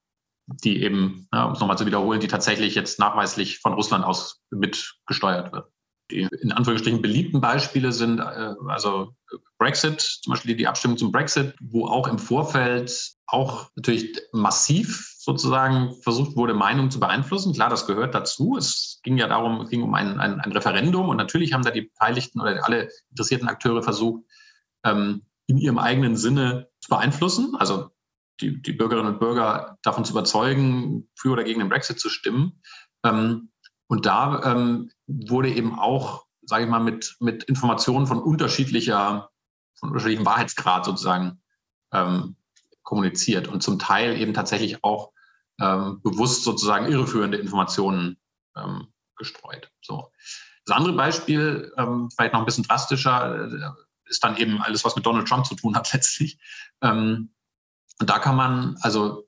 [0.48, 4.42] die eben, ja, um es nochmal zu wiederholen, die tatsächlich jetzt nachweislich von Russland aus
[4.50, 5.70] mitgesteuert wird.
[6.12, 9.16] Die in Anführungsstrichen beliebten Beispiele sind äh, also
[9.58, 15.94] Brexit, zum Beispiel die Abstimmung zum Brexit, wo auch im Vorfeld auch natürlich massiv sozusagen
[16.02, 17.54] versucht wurde, Meinung zu beeinflussen.
[17.54, 18.58] Klar, das gehört dazu.
[18.58, 21.72] Es ging ja darum, es ging um ein, ein, ein Referendum und natürlich haben da
[21.72, 24.24] die Beteiligten oder alle interessierten Akteure versucht,
[24.84, 27.56] ähm, in ihrem eigenen Sinne zu beeinflussen.
[27.58, 27.90] Also
[28.42, 32.62] die, die Bürgerinnen und Bürger davon zu überzeugen, für oder gegen den Brexit zu stimmen.
[33.06, 33.50] Ähm,
[33.88, 39.30] und da ähm, wurde eben auch, sage ich mal, mit, mit Informationen von unterschiedlicher,
[39.80, 41.42] von unterschiedlichem Wahrheitsgrad sozusagen
[41.94, 42.36] ähm,
[42.82, 45.13] kommuniziert und zum Teil eben tatsächlich auch
[45.62, 48.18] ähm, bewusst sozusagen irreführende Informationen
[48.56, 48.88] ähm,
[49.18, 49.70] gestreut.
[49.82, 50.12] So.
[50.66, 54.96] Das andere Beispiel, ähm, vielleicht noch ein bisschen drastischer, äh, ist dann eben alles, was
[54.96, 56.40] mit Donald Trump zu tun hat letztlich.
[56.82, 57.34] Ähm,
[58.00, 59.28] und da kann man, also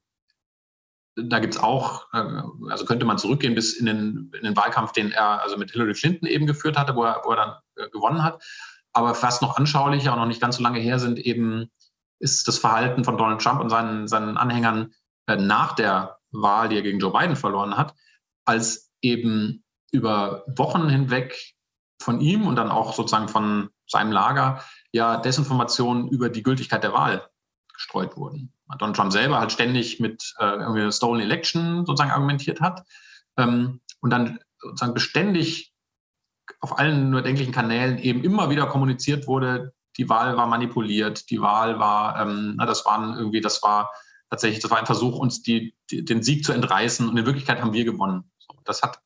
[1.16, 4.92] da gibt es auch, äh, also könnte man zurückgehen bis in den, in den Wahlkampf,
[4.92, 7.90] den er also mit Hillary Clinton eben geführt hatte, wo er, wo er dann äh,
[7.90, 8.44] gewonnen hat.
[8.94, 11.70] Aber fast noch anschaulicher und noch nicht ganz so lange her sind eben,
[12.20, 14.94] ist das Verhalten von Donald Trump und seinen, seinen Anhängern
[15.28, 17.94] nach der Wahl, die er gegen Joe Biden verloren hat,
[18.46, 21.56] als eben über Wochen hinweg
[22.02, 26.94] von ihm und dann auch sozusagen von seinem Lager ja Desinformationen über die Gültigkeit der
[26.94, 27.30] Wahl
[27.74, 28.54] gestreut wurden.
[28.80, 32.84] Donald Trump selber halt ständig mit äh, irgendwie Stolen Election sozusagen argumentiert hat
[33.38, 35.74] ähm, und dann sozusagen beständig
[36.60, 41.42] auf allen nur denklichen Kanälen eben immer wieder kommuniziert wurde, die Wahl war manipuliert, die
[41.42, 43.92] Wahl war, ähm, na, das waren irgendwie, das war
[44.36, 47.62] tatsächlich, das war ein Versuch, uns die, die, den Sieg zu entreißen und in Wirklichkeit
[47.62, 48.32] haben wir gewonnen.
[48.40, 49.00] So, das hat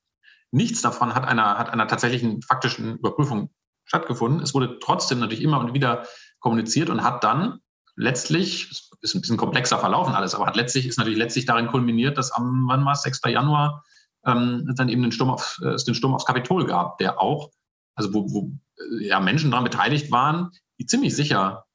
[0.52, 3.52] nichts davon hat einer, hat einer tatsächlichen faktischen Überprüfung
[3.86, 4.42] stattgefunden.
[4.42, 6.08] Es wurde trotzdem natürlich immer und wieder
[6.40, 7.60] kommuniziert und hat dann
[7.96, 12.18] letztlich, ist ein bisschen komplexer verlaufen alles, aber hat letztlich, ist natürlich letztlich darin kulminiert,
[12.18, 13.22] dass am, wann war es, 6.
[13.28, 13.84] Januar,
[14.26, 17.52] ähm, dann eben den Sturm, auf, äh, den Sturm aufs Kapitol gab, der auch,
[17.96, 18.52] also wo, wo
[19.00, 21.66] ja, Menschen daran beteiligt waren, die ziemlich sicher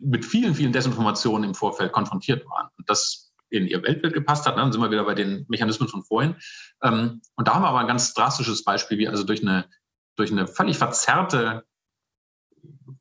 [0.00, 2.68] mit vielen, vielen Desinformationen im Vorfeld konfrontiert waren.
[2.78, 4.56] Und das in ihr Weltbild gepasst hat.
[4.56, 4.62] Ne?
[4.62, 6.36] Dann sind wir wieder bei den Mechanismen von vorhin.
[6.82, 9.68] Ähm, und da haben wir aber ein ganz drastisches Beispiel, wie also durch eine,
[10.16, 11.64] durch eine völlig verzerrte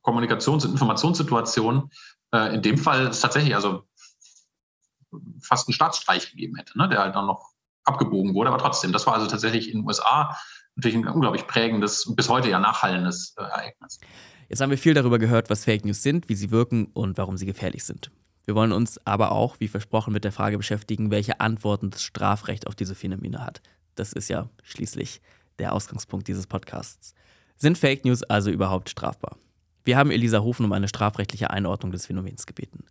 [0.01, 1.89] Kommunikations- und Informationssituation,
[2.33, 3.87] äh, in dem Fall es tatsächlich also
[5.41, 6.89] fast einen Staatsstreich gegeben hätte, ne?
[6.89, 7.51] der halt dann noch
[7.85, 8.49] abgebogen wurde.
[8.49, 10.37] Aber trotzdem, das war also tatsächlich in den USA
[10.75, 13.99] natürlich ein unglaublich prägendes und bis heute ja nachhallendes äh, Ereignis.
[14.51, 17.37] Jetzt haben wir viel darüber gehört, was Fake News sind, wie sie wirken und warum
[17.37, 18.11] sie gefährlich sind.
[18.43, 22.67] Wir wollen uns aber auch, wie versprochen, mit der Frage beschäftigen, welche Antworten das Strafrecht
[22.67, 23.61] auf diese Phänomene hat.
[23.95, 25.21] Das ist ja schließlich
[25.57, 27.13] der Ausgangspunkt dieses Podcasts.
[27.55, 29.37] Sind Fake News also überhaupt strafbar?
[29.85, 32.83] Wir haben Elisa Hofen um eine strafrechtliche Einordnung des Phänomens gebeten.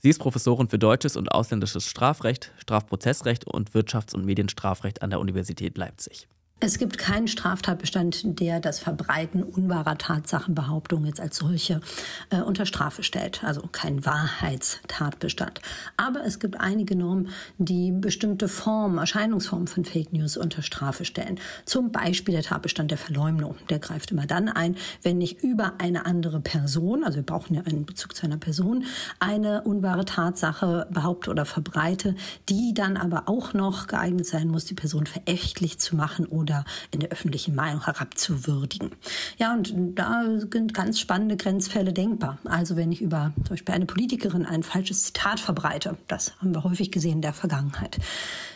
[0.00, 5.20] Sie ist Professorin für deutsches und ausländisches Strafrecht, Strafprozessrecht und Wirtschafts- und Medienstrafrecht an der
[5.20, 6.28] Universität Leipzig.
[6.58, 11.82] Es gibt keinen Straftatbestand, der das Verbreiten unwahrer Tatsachenbehauptungen jetzt als solche
[12.30, 13.44] äh, unter Strafe stellt.
[13.44, 15.60] Also kein Wahrheitstatbestand.
[15.98, 21.38] Aber es gibt einige Normen, die bestimmte Formen, Erscheinungsformen von Fake News unter Strafe stellen.
[21.66, 23.56] Zum Beispiel der Tatbestand der Verleumdung.
[23.68, 27.64] Der greift immer dann ein, wenn ich über eine andere Person, also wir brauchen ja
[27.66, 28.86] einen Bezug zu einer Person,
[29.20, 32.14] eine unwahre Tatsache behaupte oder verbreite,
[32.48, 37.00] die dann aber auch noch geeignet sein muss, die Person verächtlich zu machen oder in
[37.00, 38.92] der öffentlichen Meinung herabzuwürdigen.
[39.36, 42.38] Ja, und da sind ganz spannende Grenzfälle denkbar.
[42.44, 46.62] Also wenn ich über zum Beispiel eine Politikerin ein falsches Zitat verbreite, das haben wir
[46.62, 47.98] häufig gesehen in der Vergangenheit,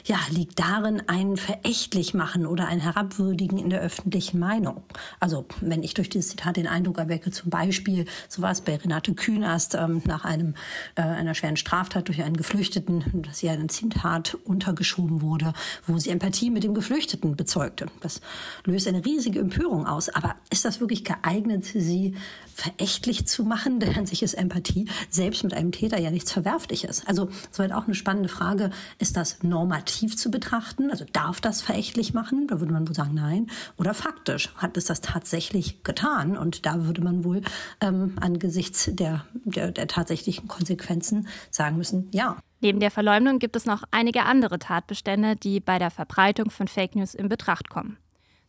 [0.05, 4.83] ja, liegt darin ein verächtlich machen oder ein herabwürdigen in der öffentlichen Meinung.
[5.18, 8.76] Also wenn ich durch dieses Zitat den Eindruck erwecke, zum Beispiel, so war es bei
[8.76, 10.55] Renate Künast ähm, nach einem,
[10.94, 15.53] äh, einer schweren Straftat durch einen Geflüchteten, dass ihr ein Zitat untergeschoben wurde,
[15.87, 17.37] wo sie Empathie mit dem Geflüchteten
[17.80, 18.00] bezeugte.
[18.00, 18.20] Das
[18.64, 20.08] löst eine riesige Empörung aus.
[20.08, 22.14] Aber ist das wirklich geeignet, sie
[22.54, 23.80] verächtlich zu machen?
[23.80, 27.06] Denn an sich ist Empathie selbst mit einem Täter ja nichts Verwerfliches.
[27.06, 28.70] Also soweit auch eine spannende Frage.
[28.98, 30.90] Ist das normativ zu betrachten?
[30.90, 32.46] Also darf das verächtlich machen?
[32.48, 33.50] Da würde man wohl sagen, nein.
[33.76, 36.36] Oder faktisch hat es das tatsächlich getan?
[36.36, 37.42] Und da würde man wohl
[37.80, 42.36] ähm, angesichts der, der, der tatsächlichen Konsequenzen sagen müssen, ja.
[42.61, 46.94] Neben der Verleumdung gibt es noch einige andere Tatbestände, die bei der Verbreitung von Fake
[46.94, 47.96] News in Betracht kommen.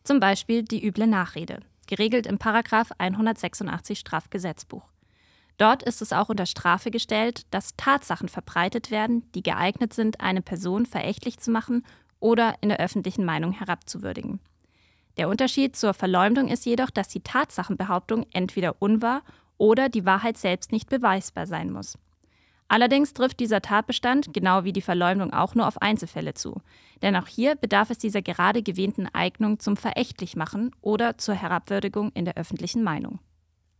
[0.04, 4.84] Zum Beispiel die üble Nachrede, geregelt im Paragraf 186 Strafgesetzbuch.
[5.56, 10.42] Dort ist es auch unter Strafe gestellt, dass Tatsachen verbreitet werden, die geeignet sind, eine
[10.42, 11.84] Person verächtlich zu machen
[12.20, 14.40] oder in der öffentlichen Meinung herabzuwürdigen.
[15.18, 19.22] Der Unterschied zur Verleumdung ist jedoch, dass die Tatsachenbehauptung entweder unwahr
[19.58, 21.98] oder die Wahrheit selbst nicht beweisbar sein muss.
[22.72, 26.62] Allerdings trifft dieser Tatbestand, genau wie die Verleumdung, auch nur auf Einzelfälle zu.
[27.02, 32.24] Denn auch hier bedarf es dieser gerade gewähnten Eignung zum Verächtlichmachen oder zur Herabwürdigung in
[32.24, 33.18] der öffentlichen Meinung.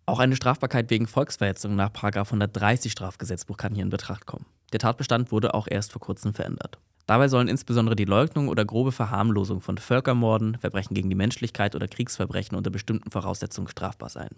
[0.05, 4.45] Auch eine Strafbarkeit wegen Volksverhetzung nach 130 Strafgesetzbuch kann hier in Betracht kommen.
[4.75, 6.79] Der Tatbestand wurde auch erst vor kurzem verändert.
[7.07, 11.89] Dabei sollen insbesondere die Leugnung oder grobe Verharmlosung von Völkermorden, Verbrechen gegen die Menschlichkeit oder
[11.89, 14.37] Kriegsverbrechen unter bestimmten Voraussetzungen strafbar sein.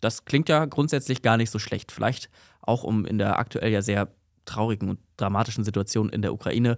[0.00, 1.92] Das klingt ja grundsätzlich gar nicht so schlecht.
[1.92, 2.30] Vielleicht
[2.60, 4.08] auch, um in der aktuell ja sehr
[4.44, 6.76] traurigen und dramatischen Situation in der Ukraine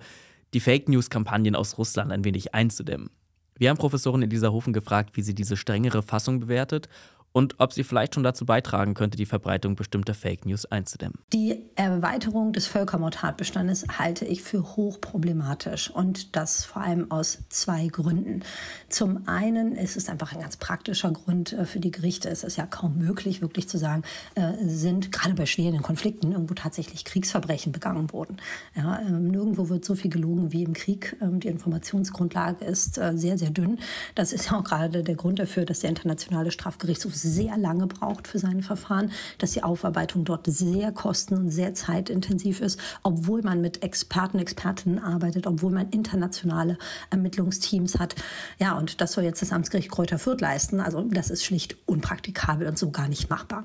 [0.54, 3.10] die Fake News-Kampagnen aus Russland ein wenig einzudämmen.
[3.56, 6.88] Wir haben Professorin Elisa Hofen gefragt, wie sie diese strengere Fassung bewertet
[7.32, 11.18] und ob sie vielleicht schon dazu beitragen könnte, die Verbreitung bestimmter Fake News einzudämmen.
[11.32, 18.42] Die Erweiterung des Völkermordtatbestandes halte ich für hochproblematisch und das vor allem aus zwei Gründen.
[18.88, 22.28] Zum einen ist es einfach ein ganz praktischer Grund äh, für die Gerichte.
[22.28, 24.02] Es ist ja kaum möglich, wirklich zu sagen,
[24.34, 28.38] äh, sind gerade bei schweren Konflikten irgendwo tatsächlich Kriegsverbrechen begangen worden.
[28.74, 31.16] Ja, ähm, nirgendwo wird so viel gelogen wie im Krieg.
[31.20, 33.78] Ähm, die Informationsgrundlage ist äh, sehr, sehr dünn.
[34.16, 38.28] Das ist ja auch gerade der Grund dafür, dass der Internationale Strafgerichtshof sehr lange braucht
[38.28, 43.60] für seine Verfahren, dass die Aufarbeitung dort sehr kosten- und sehr zeitintensiv ist, obwohl man
[43.60, 46.78] mit Experten, Expertinnen arbeitet, obwohl man internationale
[47.10, 48.14] Ermittlungsteams hat.
[48.58, 50.80] Ja, und das soll jetzt das Amtsgericht Kräuter Fürth leisten.
[50.80, 53.64] Also das ist schlicht unpraktikabel und so gar nicht machbar.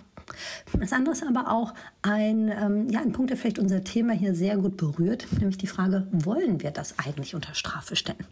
[0.80, 4.34] Das andere ist aber auch ein, ähm, ja, ein Punkt, der vielleicht unser Thema hier
[4.34, 8.26] sehr gut berührt, nämlich die Frage, wollen wir das eigentlich unter Strafe stellen?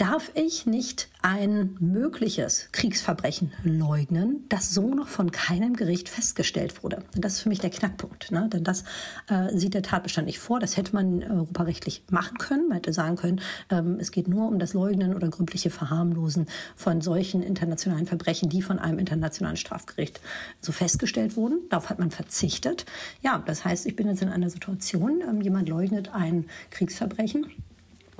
[0.00, 7.04] Darf ich nicht ein mögliches Kriegsverbrechen leugnen, das so noch von keinem Gericht festgestellt wurde.
[7.14, 8.32] Das ist für mich der Knackpunkt.
[8.32, 8.48] Ne?
[8.50, 8.84] Denn das
[9.28, 10.58] äh, sieht der Tatbestand nicht vor.
[10.58, 12.68] Das hätte man europarechtlich machen können.
[12.68, 17.02] Man hätte sagen können, ähm, es geht nur um das Leugnen oder gründliche Verharmlosen von
[17.02, 20.22] solchen internationalen Verbrechen, die von einem internationalen Strafgericht
[20.62, 21.58] so festgestellt wurden.
[21.68, 22.86] Darauf hat man verzichtet.
[23.20, 27.48] Ja, das heißt, ich bin jetzt in einer Situation, ähm, jemand leugnet ein Kriegsverbrechen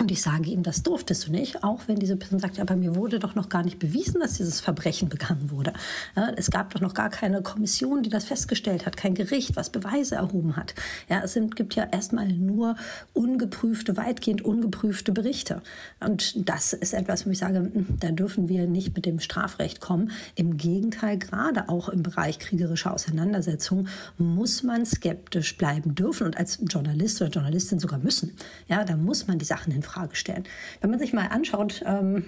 [0.01, 2.75] und ich sage ihm, das durftest du nicht, auch wenn diese Person sagt, ja, bei
[2.75, 5.75] mir wurde doch noch gar nicht bewiesen, dass dieses Verbrechen begangen wurde.
[6.17, 9.69] Ja, es gab doch noch gar keine Kommission, die das festgestellt hat, kein Gericht, was
[9.69, 10.75] Beweise erhoben hat.
[11.11, 12.77] Ja, es sind, gibt ja erstmal nur
[13.13, 15.61] ungeprüfte, weitgehend ungeprüfte Berichte.
[16.01, 19.81] Und das ist etwas, wo ich sage, hm, da dürfen wir nicht mit dem Strafrecht
[19.81, 20.13] kommen.
[20.35, 26.59] Im Gegenteil, gerade auch im Bereich kriegerischer Auseinandersetzungen muss man skeptisch bleiben dürfen und als
[26.67, 28.33] Journalist oder Journalistin sogar müssen.
[28.67, 30.45] Ja, da muss man die Sachen hinfragen Frage stellen.
[30.81, 32.25] Wenn man sich mal anschaut, ähm,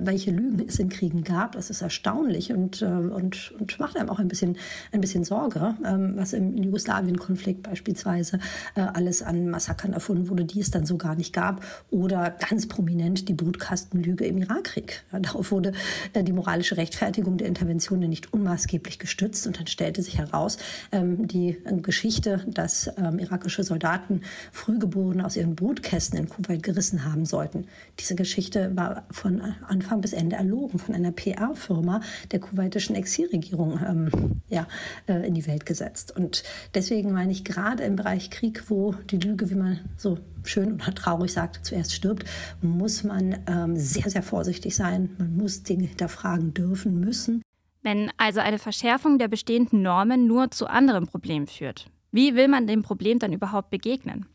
[0.00, 4.10] welche Lügen es in Kriegen gab, das ist erstaunlich und, äh, und, und macht einem
[4.10, 4.56] auch ein bisschen,
[4.92, 8.38] ein bisschen Sorge, ähm, was im Jugoslawien-Konflikt beispielsweise
[8.74, 11.64] äh, alles an Massakern erfunden wurde, die es dann so gar nicht gab.
[11.90, 15.04] Oder ganz prominent die Brutkastenlüge im Irakkrieg.
[15.12, 15.72] Ja, darauf wurde
[16.12, 20.58] äh, die moralische Rechtfertigung der Intervention nicht unmaßgeblich gestützt und dann stellte sich heraus,
[20.92, 27.04] ähm, die Geschichte, dass ähm, irakische Soldaten Frühgeborene aus ihren Brutkästen in Kuwait gerissen gelesen
[27.04, 27.66] haben sollten.
[27.98, 34.10] Diese Geschichte war von Anfang bis Ende erlogen, von einer PR-Firma der kuwaitischen Exilregierung ähm,
[34.48, 34.66] ja,
[35.06, 36.16] äh, in die Welt gesetzt.
[36.16, 40.74] Und deswegen meine ich, gerade im Bereich Krieg, wo die Lüge, wie man so schön
[40.74, 42.24] oder traurig sagt, zuerst stirbt,
[42.62, 45.10] muss man ähm, sehr, sehr vorsichtig sein.
[45.18, 47.42] Man muss Dinge hinterfragen dürfen, müssen.
[47.82, 52.66] Wenn also eine Verschärfung der bestehenden Normen nur zu anderen Problemen führt, wie will man
[52.66, 54.26] dem Problem dann überhaupt begegnen?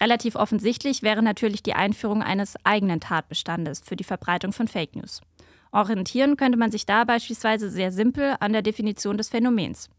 [0.00, 5.20] Relativ offensichtlich wäre natürlich die Einführung eines eigenen Tatbestandes für die Verbreitung von Fake News.
[5.72, 9.90] Orientieren könnte man sich da beispielsweise sehr simpel an der Definition des Phänomens,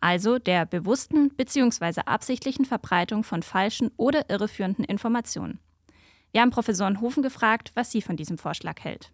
[0.00, 2.02] also der bewussten bzw.
[2.06, 5.58] absichtlichen Verbreitung von falschen oder irreführenden Informationen.
[6.32, 9.10] Wir haben Professoren Hofen gefragt, was sie von diesem Vorschlag hält.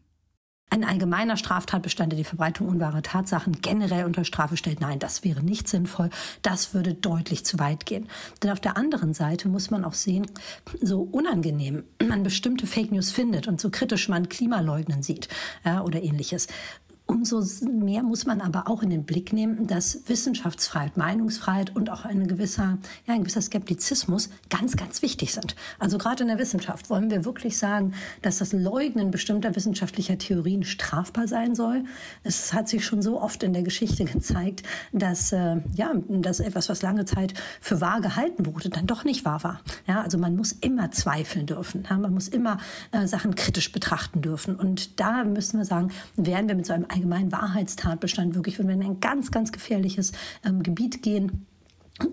[0.75, 5.41] Ein allgemeiner Straftatbestand, der die Verbreitung unwahrer Tatsachen generell unter Strafe stellt, nein, das wäre
[5.41, 6.11] nicht sinnvoll.
[6.43, 8.09] Das würde deutlich zu weit gehen.
[8.43, 10.27] Denn auf der anderen Seite muss man auch sehen,
[10.81, 15.29] so unangenehm man bestimmte Fake News findet und so kritisch man Klimaleugnen sieht
[15.65, 16.49] ja, oder ähnliches,
[17.07, 22.07] Umso mehr muss man aber auch in den Blick nehmen, dass Wissenschaftsfreiheit, Meinungsfreiheit und auch
[22.07, 25.55] ein gewisser, ja, ein gewisser Skeptizismus ganz, ganz wichtig sind.
[25.79, 30.65] Also gerade in der Wissenschaft wollen wir wirklich sagen, dass das Leugnen bestimmter wissenschaftlicher Theorien
[30.65, 31.85] strafbar sein soll.
[32.23, 34.63] Es hat sich schon so oft in der Geschichte gezeigt,
[34.93, 39.27] dass, äh, ja, dass etwas, was lange Zeit für wahr gehalten wurde, dann doch nicht
[39.27, 39.61] wahr war.
[39.87, 41.85] Ja, also man muss immer zweifeln dürfen.
[41.89, 42.57] Ja, man muss immer
[42.93, 44.57] äh, Sachen kritisch betrachten dürfen.
[44.57, 48.75] Und da müssen wir sagen, werden wir mit so einem allgemeinen Wahrheitstatbestand wirklich, wenn wir
[48.75, 50.13] in ein ganz, ganz gefährliches
[50.45, 51.47] ähm, Gebiet gehen,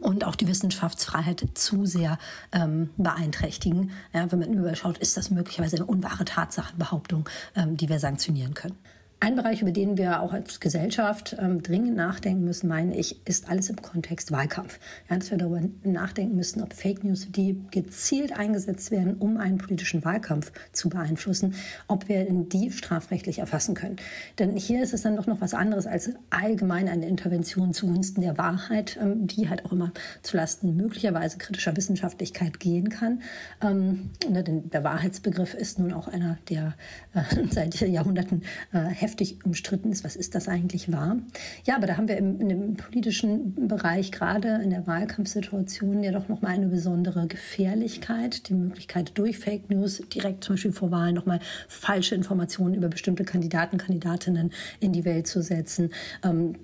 [0.01, 2.19] und auch die Wissenschaftsfreiheit zu sehr
[2.51, 3.91] ähm, beeinträchtigen.
[4.13, 8.77] Ja, wenn man überschaut, ist das möglicherweise eine unwahre Tatsachenbehauptung, ähm, die wir sanktionieren können.
[9.23, 13.49] Ein Bereich, über den wir auch als Gesellschaft ähm, dringend nachdenken müssen, meine ich, ist
[13.49, 14.79] alles im Kontext Wahlkampf.
[15.11, 19.59] Ja, dass wir darüber nachdenken müssen, ob Fake News, die gezielt eingesetzt werden, um einen
[19.59, 21.53] politischen Wahlkampf zu beeinflussen,
[21.87, 23.97] ob wir die strafrechtlich erfassen können.
[24.39, 28.39] Denn hier ist es dann doch noch was anderes als allgemein eine Intervention zugunsten der
[28.39, 29.91] Wahrheit, ähm, die halt auch immer
[30.23, 33.21] zulasten möglicherweise kritischer Wissenschaftlichkeit gehen kann.
[33.61, 36.73] Ähm, ne, denn der Wahrheitsbegriff ist nun auch einer, der
[37.13, 38.41] äh, seit Jahrhunderten
[38.73, 39.10] äh, heftig
[39.43, 41.17] umstritten ist, was ist das eigentlich wahr?
[41.65, 46.11] Ja, aber da haben wir im, in dem politischen Bereich gerade in der Wahlkampfsituation ja
[46.11, 51.15] doch nochmal eine besondere Gefährlichkeit, die Möglichkeit durch Fake News direkt zum Beispiel vor Wahlen
[51.15, 55.89] nochmal falsche Informationen über bestimmte Kandidaten, Kandidatinnen in die Welt zu setzen,
[56.23, 56.55] ähm,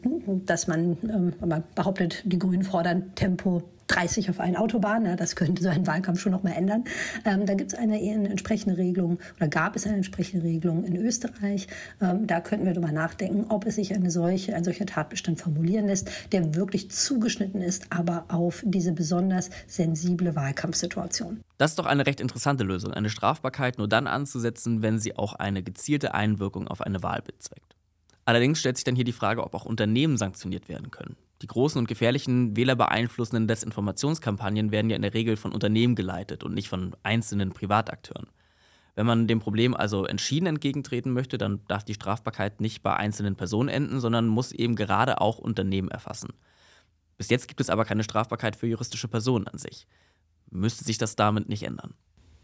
[0.46, 5.18] dass man ähm, behauptet, die Grünen fordern Tempo 30 auf allen Autobahnen.
[5.18, 6.84] Das könnte so ein Wahlkampf schon noch mal ändern.
[7.26, 10.96] Ähm, da gibt es eine, eine, entsprechende Regelung oder gab es eine entsprechende Regelung in
[10.96, 11.68] Österreich.
[12.02, 15.88] Ähm, da könnten wir darüber nachdenken, ob es sich eine solche, ein solcher Tatbestand formulieren
[15.88, 21.42] lässt, der wirklich zugeschnitten ist, aber auf diese besonders sensible Wahlkampfsituation.
[21.58, 25.34] Das ist doch eine recht interessante Lösung, eine Strafbarkeit nur dann anzusetzen, wenn sie auch
[25.34, 27.76] eine gezielte Einwirkung auf eine Wahl bezweckt.
[28.26, 31.16] Allerdings stellt sich dann hier die Frage, ob auch Unternehmen sanktioniert werden können.
[31.42, 36.54] Die großen und gefährlichen wählerbeeinflussenden Desinformationskampagnen werden ja in der Regel von Unternehmen geleitet und
[36.54, 38.28] nicht von einzelnen Privatakteuren.
[38.96, 43.36] Wenn man dem Problem also entschieden entgegentreten möchte, dann darf die Strafbarkeit nicht bei einzelnen
[43.36, 46.30] Personen enden, sondern muss eben gerade auch Unternehmen erfassen.
[47.18, 49.86] Bis jetzt gibt es aber keine Strafbarkeit für juristische Personen an sich.
[50.50, 51.94] Müsste sich das damit nicht ändern?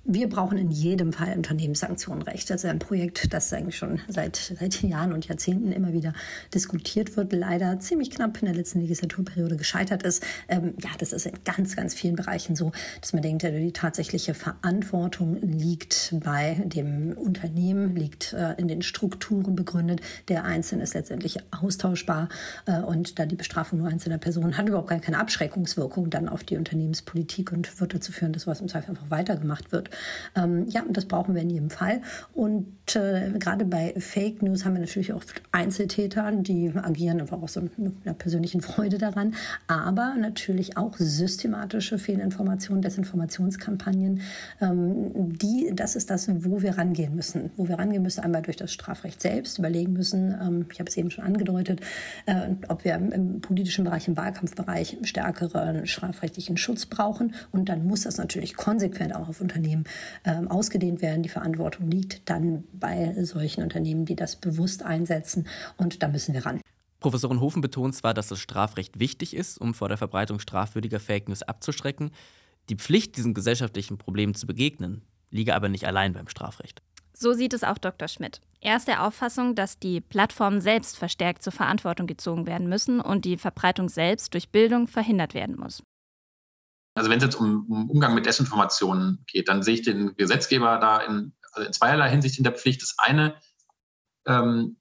[0.05, 2.49] Wir brauchen in jedem Fall Unternehmenssanktionenrecht.
[2.49, 6.11] Das ist ein Projekt, das eigentlich schon seit, seit Jahren und Jahrzehnten immer wieder
[6.53, 10.21] diskutiert wird, leider ziemlich knapp in der letzten Legislaturperiode gescheitert ist.
[10.49, 14.33] Ähm, ja, das ist in ganz, ganz vielen Bereichen so, dass man denkt, die tatsächliche
[14.33, 20.01] Verantwortung liegt bei dem Unternehmen, liegt äh, in den Strukturen begründet.
[20.27, 22.27] Der Einzelne ist letztendlich austauschbar
[22.65, 26.57] äh, und da die Bestrafung nur einzelner Personen hat überhaupt keine Abschreckungswirkung dann auf die
[26.57, 29.92] Unternehmenspolitik und wird dazu führen, dass was im Zweifel einfach weitergemacht wird.
[30.35, 32.01] Ähm, ja, das brauchen wir in jedem Fall.
[32.33, 37.53] Und äh, gerade bei Fake News haben wir natürlich auch Einzeltäter, die agieren einfach aus
[37.53, 37.61] so
[38.05, 39.33] einer persönlichen Freude daran,
[39.67, 44.21] aber natürlich auch systematische Fehlinformationen, Desinformationskampagnen.
[44.61, 47.51] Ähm, die, das ist das, wo wir rangehen müssen.
[47.57, 50.97] Wo wir rangehen müssen, einmal durch das Strafrecht selbst überlegen müssen, ähm, ich habe es
[50.97, 51.81] eben schon angedeutet,
[52.25, 57.33] äh, ob wir im politischen Bereich, im Wahlkampfbereich stärkeren strafrechtlichen Schutz brauchen.
[57.51, 59.82] Und dann muss das natürlich konsequent auch auf Unternehmen
[60.25, 61.23] ähm, ausgedehnt werden.
[61.23, 65.47] Die Verantwortung liegt dann bei solchen Unternehmen, die das bewusst einsetzen.
[65.77, 66.61] Und da müssen wir ran.
[66.99, 71.27] Professorin Hofen betont zwar, dass das Strafrecht wichtig ist, um vor der Verbreitung strafwürdiger Fake
[71.27, 72.11] News abzuschrecken.
[72.69, 76.81] Die Pflicht, diesem gesellschaftlichen Problem zu begegnen, liege aber nicht allein beim Strafrecht.
[77.13, 78.07] So sieht es auch Dr.
[78.07, 78.41] Schmidt.
[78.61, 83.25] Er ist der Auffassung, dass die Plattformen selbst verstärkt zur Verantwortung gezogen werden müssen und
[83.25, 85.83] die Verbreitung selbst durch Bildung verhindert werden muss.
[86.95, 90.77] Also wenn es jetzt um, um, Umgang mit Desinformationen geht, dann sehe ich den Gesetzgeber
[90.77, 92.81] da in, also in zweierlei Hinsicht in der Pflicht.
[92.81, 93.35] Das eine
[94.27, 94.77] ähm,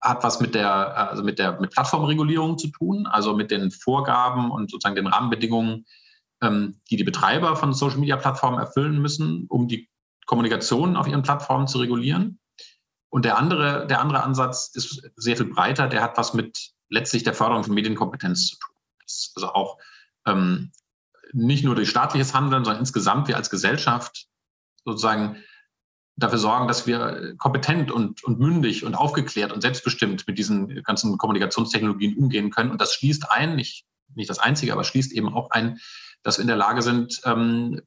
[0.00, 4.50] hat was mit der, also mit der mit Plattformregulierung zu tun, also mit den Vorgaben
[4.50, 5.84] und sozusagen den Rahmenbedingungen,
[6.42, 9.90] ähm, die die Betreiber von Social Media Plattformen erfüllen müssen, um die
[10.26, 12.40] Kommunikation auf ihren Plattformen zu regulieren.
[13.10, 17.24] Und der andere, der andere Ansatz ist sehr viel breiter, der hat was mit letztlich
[17.24, 18.76] der Förderung von Medienkompetenz zu tun.
[19.34, 19.78] also auch
[20.26, 20.70] ähm,
[21.32, 24.26] nicht nur durch staatliches Handeln, sondern insgesamt wir als Gesellschaft
[24.84, 25.36] sozusagen
[26.16, 31.16] dafür sorgen, dass wir kompetent und, und mündig und aufgeklärt und selbstbestimmt mit diesen ganzen
[31.18, 32.70] Kommunikationstechnologien umgehen können.
[32.70, 35.78] Und das schließt ein, nicht, nicht das Einzige, aber schließt eben auch ein,
[36.22, 37.80] dass wir in der Lage sind, ähm,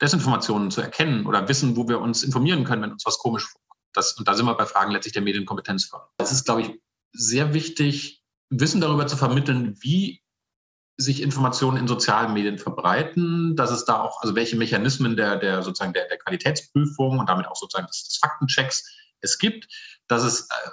[0.00, 4.18] Desinformationen zu erkennen oder wissen, wo wir uns informieren können, wenn uns was komisch vorkommt.
[4.18, 5.90] Und da sind wir bei Fragen letztlich der Medienkompetenz.
[6.18, 6.80] Es ist, glaube ich,
[7.12, 10.20] sehr wichtig, Wissen darüber zu vermitteln, wie
[10.96, 15.62] sich Informationen in sozialen Medien verbreiten, dass es da auch, also welche Mechanismen der, der
[15.62, 18.84] sozusagen der, der Qualitätsprüfung und damit auch sozusagen des, Faktenchecks
[19.20, 19.66] es gibt,
[20.06, 20.70] dass es äh,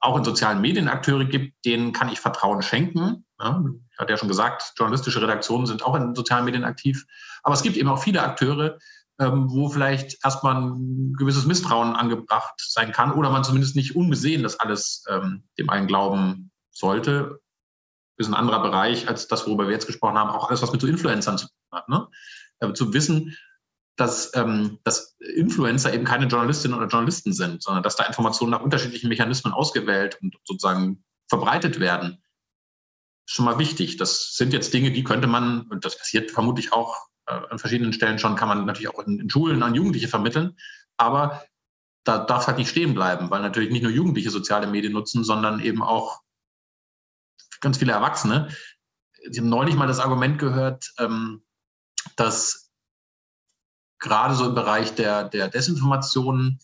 [0.00, 3.24] auch in sozialen Medien Akteure gibt, denen kann ich Vertrauen schenken.
[3.40, 7.06] Ja, ich hatte ja schon gesagt, journalistische Redaktionen sind auch in sozialen Medien aktiv.
[7.42, 8.78] Aber es gibt eben auch viele Akteure,
[9.18, 14.42] ähm, wo vielleicht erstmal ein gewisses Misstrauen angebracht sein kann oder man zumindest nicht unbesehen
[14.42, 17.40] das alles ähm, dem einen glauben sollte
[18.16, 20.80] ist ein anderer Bereich als das, worüber wir jetzt gesprochen haben, auch alles, was mit
[20.80, 21.88] so Influencern zu tun hat.
[21.88, 22.08] Ne?
[22.60, 23.36] Äh, zu wissen,
[23.96, 28.60] dass, ähm, dass Influencer eben keine Journalistinnen oder Journalisten sind, sondern dass da Informationen nach
[28.60, 32.22] unterschiedlichen Mechanismen ausgewählt und sozusagen verbreitet werden.
[33.26, 33.96] Schon mal wichtig.
[33.96, 36.96] Das sind jetzt Dinge, die könnte man, und das passiert vermutlich auch
[37.26, 40.56] äh, an verschiedenen Stellen schon, kann man natürlich auch in, in Schulen an Jugendliche vermitteln.
[40.96, 41.42] Aber
[42.04, 45.24] da darf es halt nicht stehen bleiben, weil natürlich nicht nur Jugendliche soziale Medien nutzen,
[45.24, 46.20] sondern eben auch
[47.60, 48.48] ganz viele Erwachsene.
[49.30, 51.42] Ich habe neulich mal das Argument gehört, ähm,
[52.16, 52.70] dass
[53.98, 56.58] gerade so im Bereich der, der Desinformation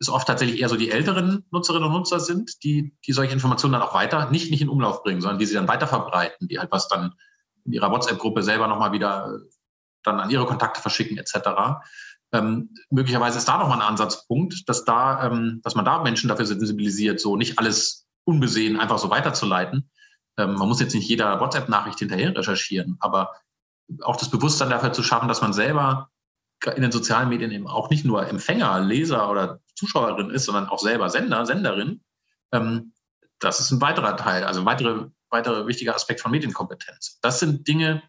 [0.00, 3.72] es oft tatsächlich eher so die älteren Nutzerinnen und Nutzer sind, die, die solche Informationen
[3.72, 6.58] dann auch weiter, nicht, nicht in Umlauf bringen, sondern die sie dann weiter verbreiten, die
[6.58, 7.14] halt was dann
[7.64, 9.40] in ihrer WhatsApp-Gruppe selber nochmal wieder
[10.04, 11.80] dann an ihre Kontakte verschicken etc.
[12.32, 16.46] Ähm, möglicherweise ist da nochmal ein Ansatzpunkt, dass da, ähm, dass man da Menschen dafür
[16.46, 19.90] sensibilisiert, so nicht alles unbesehen einfach so weiterzuleiten,
[20.38, 23.34] ähm, man muss jetzt nicht jeder WhatsApp-Nachricht hinterher recherchieren, aber
[24.02, 26.10] auch das Bewusstsein dafür zu schaffen, dass man selber
[26.74, 30.80] in den sozialen Medien eben auch nicht nur Empfänger, Leser oder Zuschauerin ist, sondern auch
[30.80, 32.02] selber Sender, Senderin,
[32.52, 32.92] ähm,
[33.38, 37.18] das ist ein weiterer Teil, also ein weitere, weiterer wichtiger Aspekt von Medienkompetenz.
[37.22, 38.02] Das sind Dinge,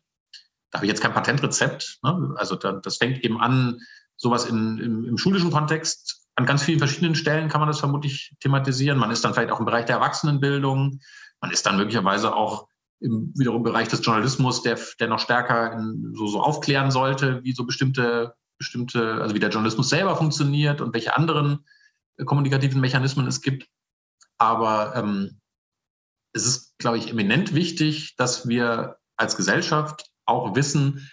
[0.71, 1.99] da habe ich jetzt kein Patentrezept.
[2.03, 2.33] Ne?
[2.35, 3.79] Also das fängt eben an,
[4.17, 6.27] sowas in, im, im, schulischen Kontext.
[6.35, 8.97] An ganz vielen verschiedenen Stellen kann man das vermutlich thematisieren.
[8.97, 10.99] Man ist dann vielleicht auch im Bereich der Erwachsenenbildung.
[11.41, 12.67] Man ist dann möglicherweise auch
[12.99, 17.53] im wiederum Bereich des Journalismus, der, der noch stärker in, so, so aufklären sollte, wie
[17.53, 21.65] so bestimmte, bestimmte, also wie der Journalismus selber funktioniert und welche anderen
[22.17, 23.67] äh, kommunikativen Mechanismen es gibt.
[24.37, 25.39] Aber ähm,
[26.33, 31.09] es ist, glaube ich, eminent wichtig, dass wir als Gesellschaft auch wissen,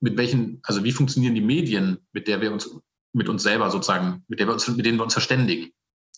[0.00, 2.70] mit welchen, also wie funktionieren die Medien, mit der wir uns,
[3.12, 5.72] mit uns selber sozusagen, mit, der wir uns, mit denen wir uns verständigen.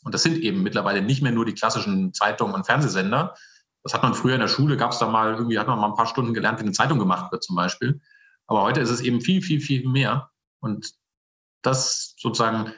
[0.05, 3.35] Und das sind eben mittlerweile nicht mehr nur die klassischen Zeitungen und Fernsehsender.
[3.83, 5.89] Das hat man früher in der Schule, gab es da mal, irgendwie hat man mal
[5.89, 8.01] ein paar Stunden gelernt, wie eine Zeitung gemacht wird zum Beispiel.
[8.47, 10.31] Aber heute ist es eben viel, viel, viel mehr.
[10.61, 10.95] Und
[11.63, 12.73] das sozusagen,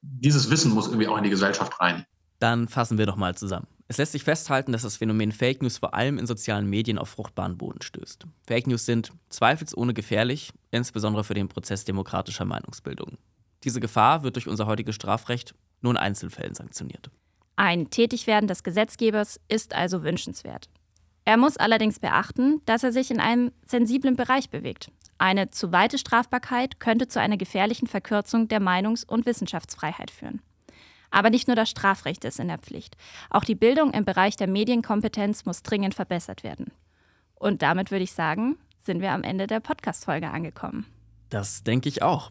[0.00, 2.06] dieses Wissen muss irgendwie auch in die Gesellschaft rein.
[2.38, 3.66] Dann fassen wir doch mal zusammen.
[3.90, 7.08] Es lässt sich festhalten, dass das Phänomen Fake News vor allem in sozialen Medien auf
[7.08, 8.26] fruchtbaren Boden stößt.
[8.46, 13.16] Fake News sind zweifelsohne gefährlich, insbesondere für den Prozess demokratischer Meinungsbildung.
[13.64, 17.10] Diese Gefahr wird durch unser heutiges Strafrecht nur in Einzelfällen sanktioniert.
[17.56, 20.68] Ein Tätigwerden des Gesetzgebers ist also wünschenswert.
[21.24, 24.90] Er muss allerdings beachten, dass er sich in einem sensiblen Bereich bewegt.
[25.18, 30.40] Eine zu weite Strafbarkeit könnte zu einer gefährlichen Verkürzung der Meinungs- und Wissenschaftsfreiheit führen.
[31.10, 32.96] Aber nicht nur das Strafrecht ist in der Pflicht.
[33.28, 36.72] Auch die Bildung im Bereich der Medienkompetenz muss dringend verbessert werden.
[37.34, 40.86] Und damit würde ich sagen, sind wir am Ende der Podcast-Folge angekommen.
[41.30, 42.30] Das denke ich auch.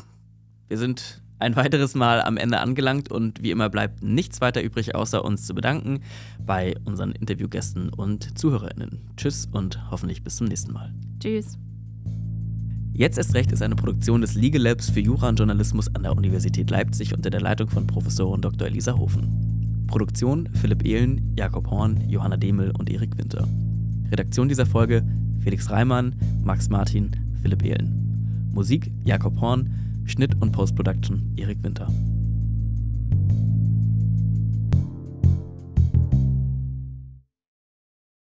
[0.67, 4.95] Wir sind ein weiteres Mal am Ende angelangt und wie immer bleibt nichts weiter übrig,
[4.95, 5.99] außer uns zu bedanken
[6.45, 9.01] bei unseren Interviewgästen und ZuhörerInnen.
[9.17, 10.93] Tschüss und hoffentlich bis zum nächsten Mal.
[11.19, 11.57] Tschüss.
[12.93, 16.17] Jetzt erst recht ist eine Produktion des Legal Labs für Jura und Journalismus an der
[16.17, 18.67] Universität Leipzig unter der Leitung von Professorin Dr.
[18.67, 19.85] Elisa Hofen.
[19.85, 23.47] Produktion Philipp Ehlen, Jakob Horn, Johanna Demel und Erik Winter.
[24.09, 25.03] Redaktion dieser Folge
[25.41, 27.11] Felix Reimann, Max Martin,
[27.41, 28.49] Philipp Ehlen.
[28.51, 29.69] Musik Jakob Horn,
[30.07, 31.87] Schnitt und Postproduction Erik Winter.